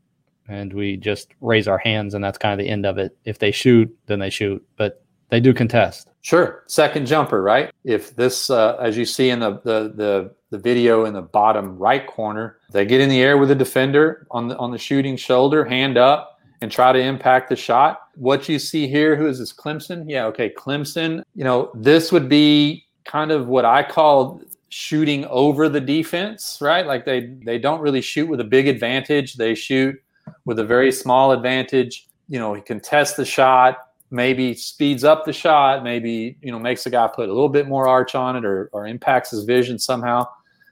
and 0.49 0.71
we 0.71 0.99
just 0.99 1.29
raise 1.41 1.67
our 1.67 1.79
hands, 1.79 2.13
and 2.13 2.23
that's 2.23 2.37
kind 2.37 2.53
of 2.53 2.63
the 2.63 2.71
end 2.71 2.85
of 2.85 2.99
it. 2.99 3.17
If 3.25 3.39
they 3.39 3.53
shoot, 3.53 3.91
then 4.05 4.19
they 4.19 4.29
shoot, 4.29 4.63
but 4.77 5.03
they 5.31 5.41
do 5.41 5.55
contest. 5.55 6.09
Sure, 6.21 6.63
second 6.67 7.07
jumper, 7.07 7.41
right? 7.41 7.71
If 7.85 8.15
this, 8.15 8.51
uh, 8.51 8.77
as 8.77 8.95
you 8.99 9.07
see 9.07 9.31
in 9.31 9.41
the, 9.41 9.63
the 9.65 9.95
the 9.97 10.35
the 10.53 10.59
video 10.59 11.07
in 11.07 11.15
the 11.15 11.23
bottom 11.23 11.79
right 11.79 12.07
corner. 12.07 12.59
They 12.71 12.85
get 12.85 13.01
in 13.01 13.09
the 13.09 13.23
air 13.23 13.39
with 13.39 13.49
the 13.49 13.55
defender 13.55 14.27
on 14.31 14.49
the 14.49 14.57
on 14.59 14.71
the 14.71 14.79
shooting 14.79 15.17
shoulder, 15.17 15.65
hand 15.65 15.97
up, 15.97 16.39
and 16.61 16.71
try 16.71 16.93
to 16.93 17.01
impact 17.01 17.49
the 17.49 17.57
shot. 17.57 18.02
What 18.15 18.49
you 18.49 18.59
see 18.59 18.87
here, 18.87 19.17
who 19.17 19.27
is 19.27 19.39
this? 19.39 19.53
Clemson? 19.53 20.05
Yeah, 20.07 20.27
okay, 20.27 20.51
Clemson. 20.51 21.23
You 21.35 21.45
know, 21.45 21.71
this 21.75 22.13
would 22.13 22.29
be 22.29 22.87
kind 23.05 23.31
of 23.31 23.49
what 23.49 23.65
I 23.65 23.83
call 23.83 24.43
shooting 24.69 25.27
over 25.27 25.69
the 25.69 25.81
defense, 25.81 26.59
right? 26.61 26.87
Like 26.87 27.05
they 27.05 27.35
they 27.45 27.59
don't 27.59 27.81
really 27.81 28.01
shoot 28.01 28.27
with 28.27 28.41
a 28.41 28.45
big 28.45 28.69
advantage. 28.69 29.35
They 29.35 29.55
shoot 29.55 30.01
with 30.45 30.59
a 30.59 30.65
very 30.65 30.91
small 30.91 31.33
advantage. 31.33 32.09
You 32.29 32.39
know, 32.39 32.55
he 32.55 32.63
contests 32.63 33.15
the 33.15 33.25
shot, 33.25 33.79
maybe 34.11 34.55
speeds 34.55 35.05
up 35.05 35.25
the 35.25 35.33
shot, 35.33 35.85
maybe 35.85 36.37
you 36.43 36.51
know 36.51 36.59
makes 36.59 36.85
the 36.85 36.91
guy 36.91 37.07
put 37.09 37.29
a 37.29 37.33
little 37.33 37.49
bit 37.49 37.69
more 37.69 37.87
arch 37.87 38.15
on 38.15 38.37
it, 38.37 38.45
or 38.45 38.71
or 38.73 38.87
impacts 38.87 39.31
his 39.31 39.45
vision 39.45 39.79
somehow. 39.79 40.27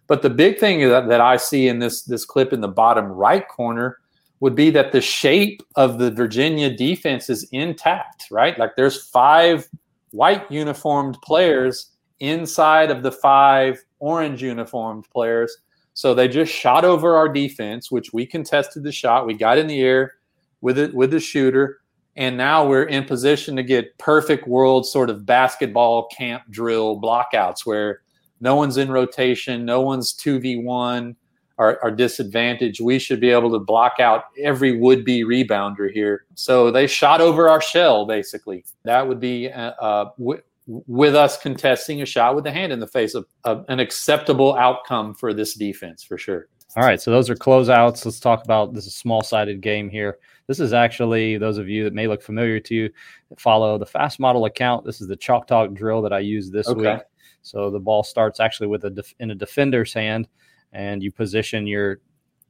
But 0.07 0.23
the 0.23 0.31
big 0.31 0.59
thing 0.59 0.81
that, 0.89 1.09
that 1.09 1.21
I 1.21 1.37
see 1.37 1.69
in 1.69 1.79
this 1.79 2.03
this 2.03 2.25
clip 2.25 2.53
in 2.53 2.61
the 2.61 2.69
bottom 2.69 3.07
right 3.07 3.47
corner 3.47 3.99
would 4.41 4.55
be 4.55 4.71
that 4.71 4.93
the 4.93 5.01
shape 5.01 5.63
of 5.77 5.99
the 5.99 6.11
Virginia 6.11 6.75
defense 6.75 7.29
is 7.29 7.47
intact, 7.53 8.27
right? 8.31 8.59
Like 8.59 8.75
there's 8.77 9.09
five 9.09 9.69
white 10.13 10.51
uniformed 10.51 11.19
players 11.23 11.91
inside 12.21 12.91
of 12.91 13.03
the 13.03 13.13
five 13.13 13.83
orange 13.99 14.43
uniformed 14.43 15.07
players. 15.13 15.57
So 15.93 16.15
they 16.15 16.29
just 16.29 16.53
shot 16.53 16.85
over 16.85 17.17
our 17.17 17.29
defense, 17.29 17.91
which 17.91 18.13
we 18.13 18.25
contested 18.25 18.83
the 18.83 18.93
shot. 18.93 19.27
We 19.27 19.35
got 19.35 19.59
in 19.59 19.67
the 19.67 19.81
air 19.81 20.15
with 20.63 20.79
it 20.79 20.95
with 20.95 21.11
the 21.11 21.21
shooter, 21.21 21.81
and 22.17 22.37
now 22.37 22.67
we're 22.67 22.85
in 22.85 23.05
position 23.05 23.57
to 23.57 23.63
get 23.63 23.97
perfect 23.99 24.49
world 24.49 24.87
sort 24.87 25.11
of 25.11 25.27
basketball 25.27 26.09
camp 26.09 26.45
drill 26.51 27.01
blockouts 27.01 27.67
where 27.67 28.01
no 28.41 28.55
one's 28.57 28.79
in 28.79 28.91
rotation, 28.91 29.65
no 29.67 29.83
one's 29.83 30.13
two 30.15 30.41
v 30.41 30.57
one 30.57 31.17
are, 31.61 31.79
are 31.83 31.91
disadvantaged. 31.91 32.81
We 32.81 32.99
should 32.99 33.21
be 33.21 33.29
able 33.29 33.51
to 33.53 33.59
block 33.59 34.01
out 34.01 34.25
every 34.43 34.79
would 34.79 35.05
be 35.05 35.25
rebounder 35.25 35.93
here. 35.93 36.25
So 36.35 36.71
they 36.71 36.87
shot 36.87 37.21
over 37.21 37.51
our 37.51 37.61
shell 37.61 38.07
basically. 38.07 38.65
That 38.85 39.07
would 39.07 39.21
be 39.21 39.51
uh, 39.53 39.73
uh, 39.73 40.11
w- 40.19 40.41
with 40.67 41.15
us 41.15 41.37
contesting 41.37 42.01
a 42.01 42.07
shot 42.07 42.35
with 42.35 42.45
the 42.45 42.51
hand 42.51 42.73
in 42.73 42.81
the 42.81 42.87
face 42.87 43.15
of, 43.15 43.27
of 43.45 43.67
an 43.69 43.79
acceptable 43.79 44.55
outcome 44.55 45.15
for 45.15 45.35
this 45.35 45.55
defense 45.55 46.03
for 46.03 46.17
sure. 46.17 46.49
All 46.77 46.85
right, 46.85 47.01
so 47.01 47.11
those 47.11 47.29
are 47.29 47.35
closeouts. 47.35 48.05
Let's 48.05 48.21
talk 48.21 48.45
about 48.45 48.73
this 48.73 48.87
is 48.87 48.95
small 48.95 49.23
sided 49.23 49.61
game 49.61 49.91
here. 49.91 50.19
This 50.47 50.61
is 50.61 50.73
actually 50.73 51.37
those 51.37 51.59
of 51.59 51.69
you 51.69 51.85
that 51.85 51.93
may 51.93 52.07
look 52.07 52.23
familiar 52.23 52.59
to 52.61 52.75
you 52.75 52.91
follow 53.39 53.77
the 53.77 53.87
FastModel 53.87 54.47
account. 54.47 54.87
This 54.87 55.01
is 55.01 55.09
the 55.09 55.17
chalk 55.17 55.47
talk 55.47 55.75
drill 55.75 56.01
that 56.03 56.13
I 56.13 56.21
used 56.21 56.53
this 56.53 56.69
okay. 56.69 56.95
week. 56.95 57.03
So 57.43 57.71
the 57.71 57.81
ball 57.81 58.03
starts 58.03 58.41
actually 58.41 58.69
with 58.69 58.85
a 58.85 58.91
def- 58.91 59.15
in 59.19 59.31
a 59.31 59.35
defender's 59.35 59.93
hand, 59.93 60.29
and 60.73 61.03
you 61.03 61.11
position 61.11 61.67
your 61.67 62.01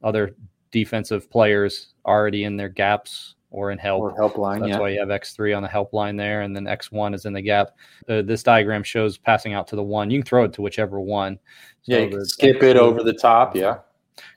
other 0.03 0.35
defensive 0.71 1.31
players 1.31 1.95
already 2.07 2.45
in 2.45 2.57
their 2.57 2.69
gaps 2.69 3.35
or 3.51 3.71
in 3.71 3.79
help. 3.79 4.01
Or 4.01 4.15
help 4.15 4.39
line. 4.39 4.61
So 4.61 4.67
that's 4.67 4.77
yeah. 4.77 4.81
why 4.81 4.91
you 4.91 5.01
have 5.01 5.09
X3 5.09 5.57
on 5.57 5.63
the 5.63 5.69
help 5.69 5.93
line 5.93 6.17
there, 6.17 6.43
and 6.43 6.55
then 6.55 6.65
X1 6.65 7.15
is 7.15 7.25
in 7.25 7.33
the 7.33 7.43
gap. 7.43 7.71
Uh, 8.09 8.23
this 8.23 8.43
diagram 8.43 8.83
shows 8.83 9.19
passing 9.19 9.55
out 9.55 9.67
to 9.69 9.77
the 9.77 9.83
one. 9.83 10.11
You 10.11 10.21
can 10.21 10.27
throw 10.27 10.45
it 10.45 10.53
to 10.55 10.63
whichever 10.63 11.01
one. 11.01 11.39
So 11.83 11.99
yeah, 11.99 12.17
skip 12.23 12.61
X3, 12.61 12.63
it 12.63 12.77
over 12.77 13.03
the 13.03 13.13
top. 13.13 13.57
Yeah. 13.57 13.79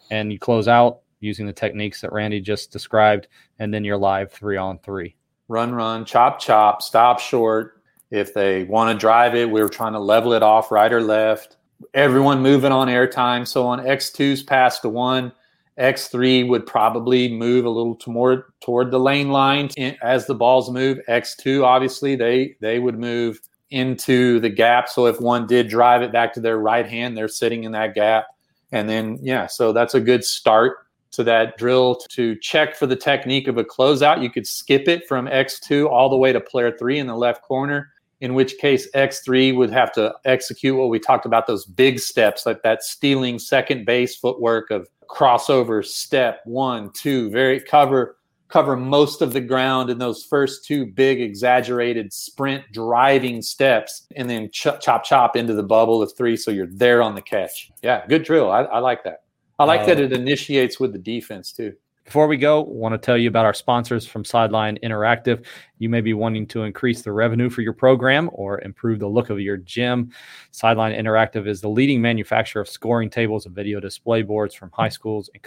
And 0.09 0.31
you 0.31 0.39
close 0.39 0.67
out 0.67 1.01
using 1.19 1.45
the 1.45 1.53
techniques 1.53 2.01
that 2.01 2.11
Randy 2.11 2.41
just 2.41 2.71
described, 2.71 3.27
and 3.59 3.73
then 3.73 3.83
you're 3.83 3.97
live 3.97 4.31
three 4.31 4.57
on 4.57 4.79
three. 4.79 5.15
Run, 5.47 5.73
run, 5.73 6.05
chop, 6.05 6.39
chop, 6.39 6.81
stop 6.81 7.19
short. 7.19 7.81
If 8.11 8.33
they 8.33 8.63
want 8.63 8.91
to 8.91 8.99
drive 8.99 9.35
it, 9.35 9.49
we 9.49 9.61
are 9.61 9.69
trying 9.69 9.93
to 9.93 9.99
level 9.99 10.33
it 10.33 10.43
off 10.43 10.71
right 10.71 10.91
or 10.91 11.01
left. 11.01 11.57
Everyone 11.93 12.41
moving 12.41 12.71
on 12.71 12.87
airtime. 12.87 13.47
So 13.47 13.65
on 13.65 13.79
X2's 13.79 14.43
pass 14.43 14.79
to 14.79 14.89
one, 14.89 15.31
X3 15.79 16.47
would 16.47 16.65
probably 16.65 17.33
move 17.33 17.65
a 17.65 17.69
little 17.69 17.95
to 17.95 18.09
more 18.09 18.53
toward 18.61 18.91
the 18.91 18.99
lane 18.99 19.29
line 19.29 19.69
as 20.01 20.27
the 20.27 20.35
balls 20.35 20.69
move. 20.69 20.99
X2, 21.07 21.63
obviously, 21.63 22.15
they 22.15 22.55
they 22.61 22.79
would 22.79 22.99
move 22.99 23.39
into 23.71 24.39
the 24.39 24.49
gap. 24.49 24.87
So 24.87 25.07
if 25.07 25.19
one 25.19 25.47
did 25.47 25.67
drive 25.67 26.03
it 26.03 26.11
back 26.11 26.31
to 26.33 26.39
their 26.39 26.59
right 26.59 26.87
hand, 26.87 27.17
they're 27.17 27.27
sitting 27.27 27.63
in 27.63 27.71
that 27.71 27.95
gap. 27.95 28.27
And 28.71 28.87
then, 28.87 29.17
yeah, 29.21 29.47
so 29.47 29.73
that's 29.73 29.95
a 29.95 29.99
good 29.99 30.23
start 30.23 30.77
to 31.11 31.23
that 31.23 31.57
drill 31.57 31.95
to 32.09 32.35
check 32.37 32.75
for 32.75 32.85
the 32.85 32.95
technique 32.95 33.47
of 33.47 33.57
a 33.57 33.63
closeout. 33.63 34.21
You 34.21 34.29
could 34.29 34.47
skip 34.47 34.87
it 34.87 35.07
from 35.07 35.27
X2 35.27 35.89
all 35.89 36.09
the 36.09 36.17
way 36.17 36.33
to 36.33 36.39
player 36.39 36.75
three 36.77 36.99
in 36.99 37.07
the 37.07 37.15
left 37.15 37.41
corner, 37.43 37.92
in 38.23 38.35
which 38.35 38.57
case 38.57 38.89
X3 38.95 39.53
would 39.53 39.69
have 39.69 39.91
to 39.91 40.15
execute 40.23 40.77
what 40.77 40.87
we 40.87 40.97
talked 40.97 41.25
about 41.25 41.45
those 41.45 41.65
big 41.65 41.99
steps, 41.99 42.45
like 42.45 42.63
that 42.63 42.81
stealing 42.81 43.37
second 43.37 43.85
base 43.85 44.15
footwork 44.15 44.71
of 44.71 44.87
crossover 45.09 45.85
step 45.85 46.39
one, 46.45 46.89
two, 46.93 47.29
very 47.29 47.59
cover 47.59 48.15
cover 48.47 48.77
most 48.77 49.21
of 49.21 49.33
the 49.33 49.41
ground 49.41 49.89
in 49.89 49.97
those 49.97 50.23
first 50.23 50.63
two 50.63 50.85
big 50.85 51.19
exaggerated 51.19 52.13
sprint 52.13 52.63
driving 52.71 53.41
steps 53.41 54.05
and 54.15 54.29
then 54.29 54.47
ch- 54.51 54.79
chop 54.79 55.03
chop 55.03 55.35
into 55.35 55.55
the 55.55 55.63
bubble 55.63 56.03
of 56.03 56.15
three 56.15 56.37
so 56.37 56.51
you're 56.51 56.67
there 56.67 57.01
on 57.01 57.15
the 57.15 57.21
catch. 57.21 57.71
Yeah 57.81 58.05
good 58.07 58.23
drill. 58.23 58.51
I, 58.51 58.61
I 58.61 58.79
like 58.79 59.03
that. 59.03 59.23
I 59.59 59.65
like 59.65 59.81
uh, 59.81 59.85
that 59.87 59.99
it 59.99 60.13
initiates 60.13 60.79
with 60.79 60.93
the 60.93 60.99
defense 60.99 61.51
too. 61.51 61.73
before 62.05 62.27
we 62.27 62.37
go, 62.37 62.61
I 62.61 62.69
want 62.69 62.93
to 62.93 62.99
tell 62.99 63.17
you 63.17 63.27
about 63.27 63.45
our 63.45 63.53
sponsors 63.53 64.05
from 64.05 64.23
Sideline 64.23 64.77
Interactive. 64.81 65.43
You 65.83 65.89
may 65.89 65.99
be 65.99 66.13
wanting 66.13 66.47
to 66.47 66.63
increase 66.63 67.01
the 67.01 67.11
revenue 67.11 67.49
for 67.49 67.61
your 67.61 67.73
program 67.73 68.29
or 68.31 68.61
improve 68.61 68.99
the 68.99 69.07
look 69.07 69.29
of 69.29 69.41
your 69.41 69.57
gym. 69.57 70.11
Sideline 70.51 70.93
Interactive 70.93 71.45
is 71.45 71.59
the 71.59 71.67
leading 71.67 72.01
manufacturer 72.01 72.61
of 72.61 72.69
scoring 72.69 73.09
tables 73.09 73.45
and 73.45 73.53
video 73.53 73.81
display 73.81 74.21
boards 74.21 74.55
from 74.55 74.71
high 74.71 74.87
schools 74.87 75.29
and 75.33 75.43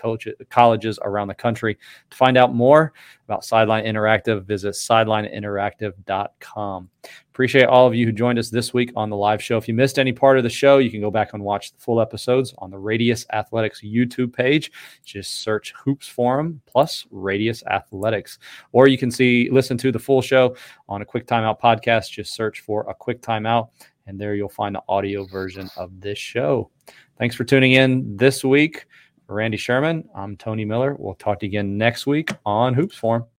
colleges 0.50 0.98
around 1.00 1.28
the 1.28 1.34
country. 1.34 1.78
To 2.10 2.16
find 2.18 2.36
out 2.36 2.54
more 2.54 2.92
about 3.26 3.46
Sideline 3.46 3.84
Interactive, 3.84 4.44
visit 4.44 4.74
sidelineinteractive.com. 4.74 6.90
Appreciate 7.30 7.66
all 7.66 7.86
of 7.86 7.94
you 7.94 8.06
who 8.06 8.12
joined 8.12 8.38
us 8.38 8.48
this 8.48 8.72
week 8.72 8.90
on 8.96 9.10
the 9.10 9.16
live 9.16 9.42
show. 9.42 9.58
If 9.58 9.68
you 9.68 9.74
missed 9.74 9.98
any 9.98 10.12
part 10.12 10.38
of 10.38 10.42
the 10.42 10.48
show, 10.48 10.78
you 10.78 10.90
can 10.90 11.02
go 11.02 11.10
back 11.10 11.34
and 11.34 11.42
watch 11.42 11.72
the 11.72 11.78
full 11.78 12.00
episodes 12.00 12.54
on 12.58 12.70
the 12.70 12.78
Radius 12.78 13.26
Athletics 13.32 13.82
YouTube 13.84 14.32
page. 14.32 14.72
Just 15.04 15.42
search 15.42 15.74
Hoops 15.76 16.08
Forum 16.08 16.62
plus 16.66 17.06
Radius 17.10 17.62
Athletics. 17.64 18.38
Or 18.72 18.88
you 18.88 18.96
can 18.96 19.10
see 19.10 19.50
listen 19.50 19.76
to 19.78 19.92
the 19.92 19.98
full 19.98 20.22
show 20.26 20.56
on 20.88 21.02
a 21.02 21.04
quick 21.04 21.26
timeout 21.26 21.60
podcast. 21.60 22.10
Just 22.10 22.34
search 22.34 22.60
for 22.60 22.88
a 22.88 22.94
quick 22.94 23.22
timeout, 23.22 23.68
and 24.06 24.18
there 24.18 24.34
you'll 24.34 24.48
find 24.48 24.74
the 24.74 24.82
audio 24.88 25.24
version 25.26 25.70
of 25.76 26.00
this 26.00 26.18
show. 26.18 26.70
Thanks 27.18 27.36
for 27.36 27.44
tuning 27.44 27.72
in 27.72 28.16
this 28.16 28.44
week. 28.44 28.86
Randy 29.28 29.56
Sherman, 29.56 30.08
I'm 30.14 30.36
Tony 30.36 30.64
Miller. 30.64 30.94
We'll 30.98 31.14
talk 31.14 31.40
to 31.40 31.46
you 31.46 31.50
again 31.50 31.76
next 31.76 32.06
week 32.06 32.30
on 32.44 32.74
Hoops 32.74 32.96
Forum. 32.96 33.26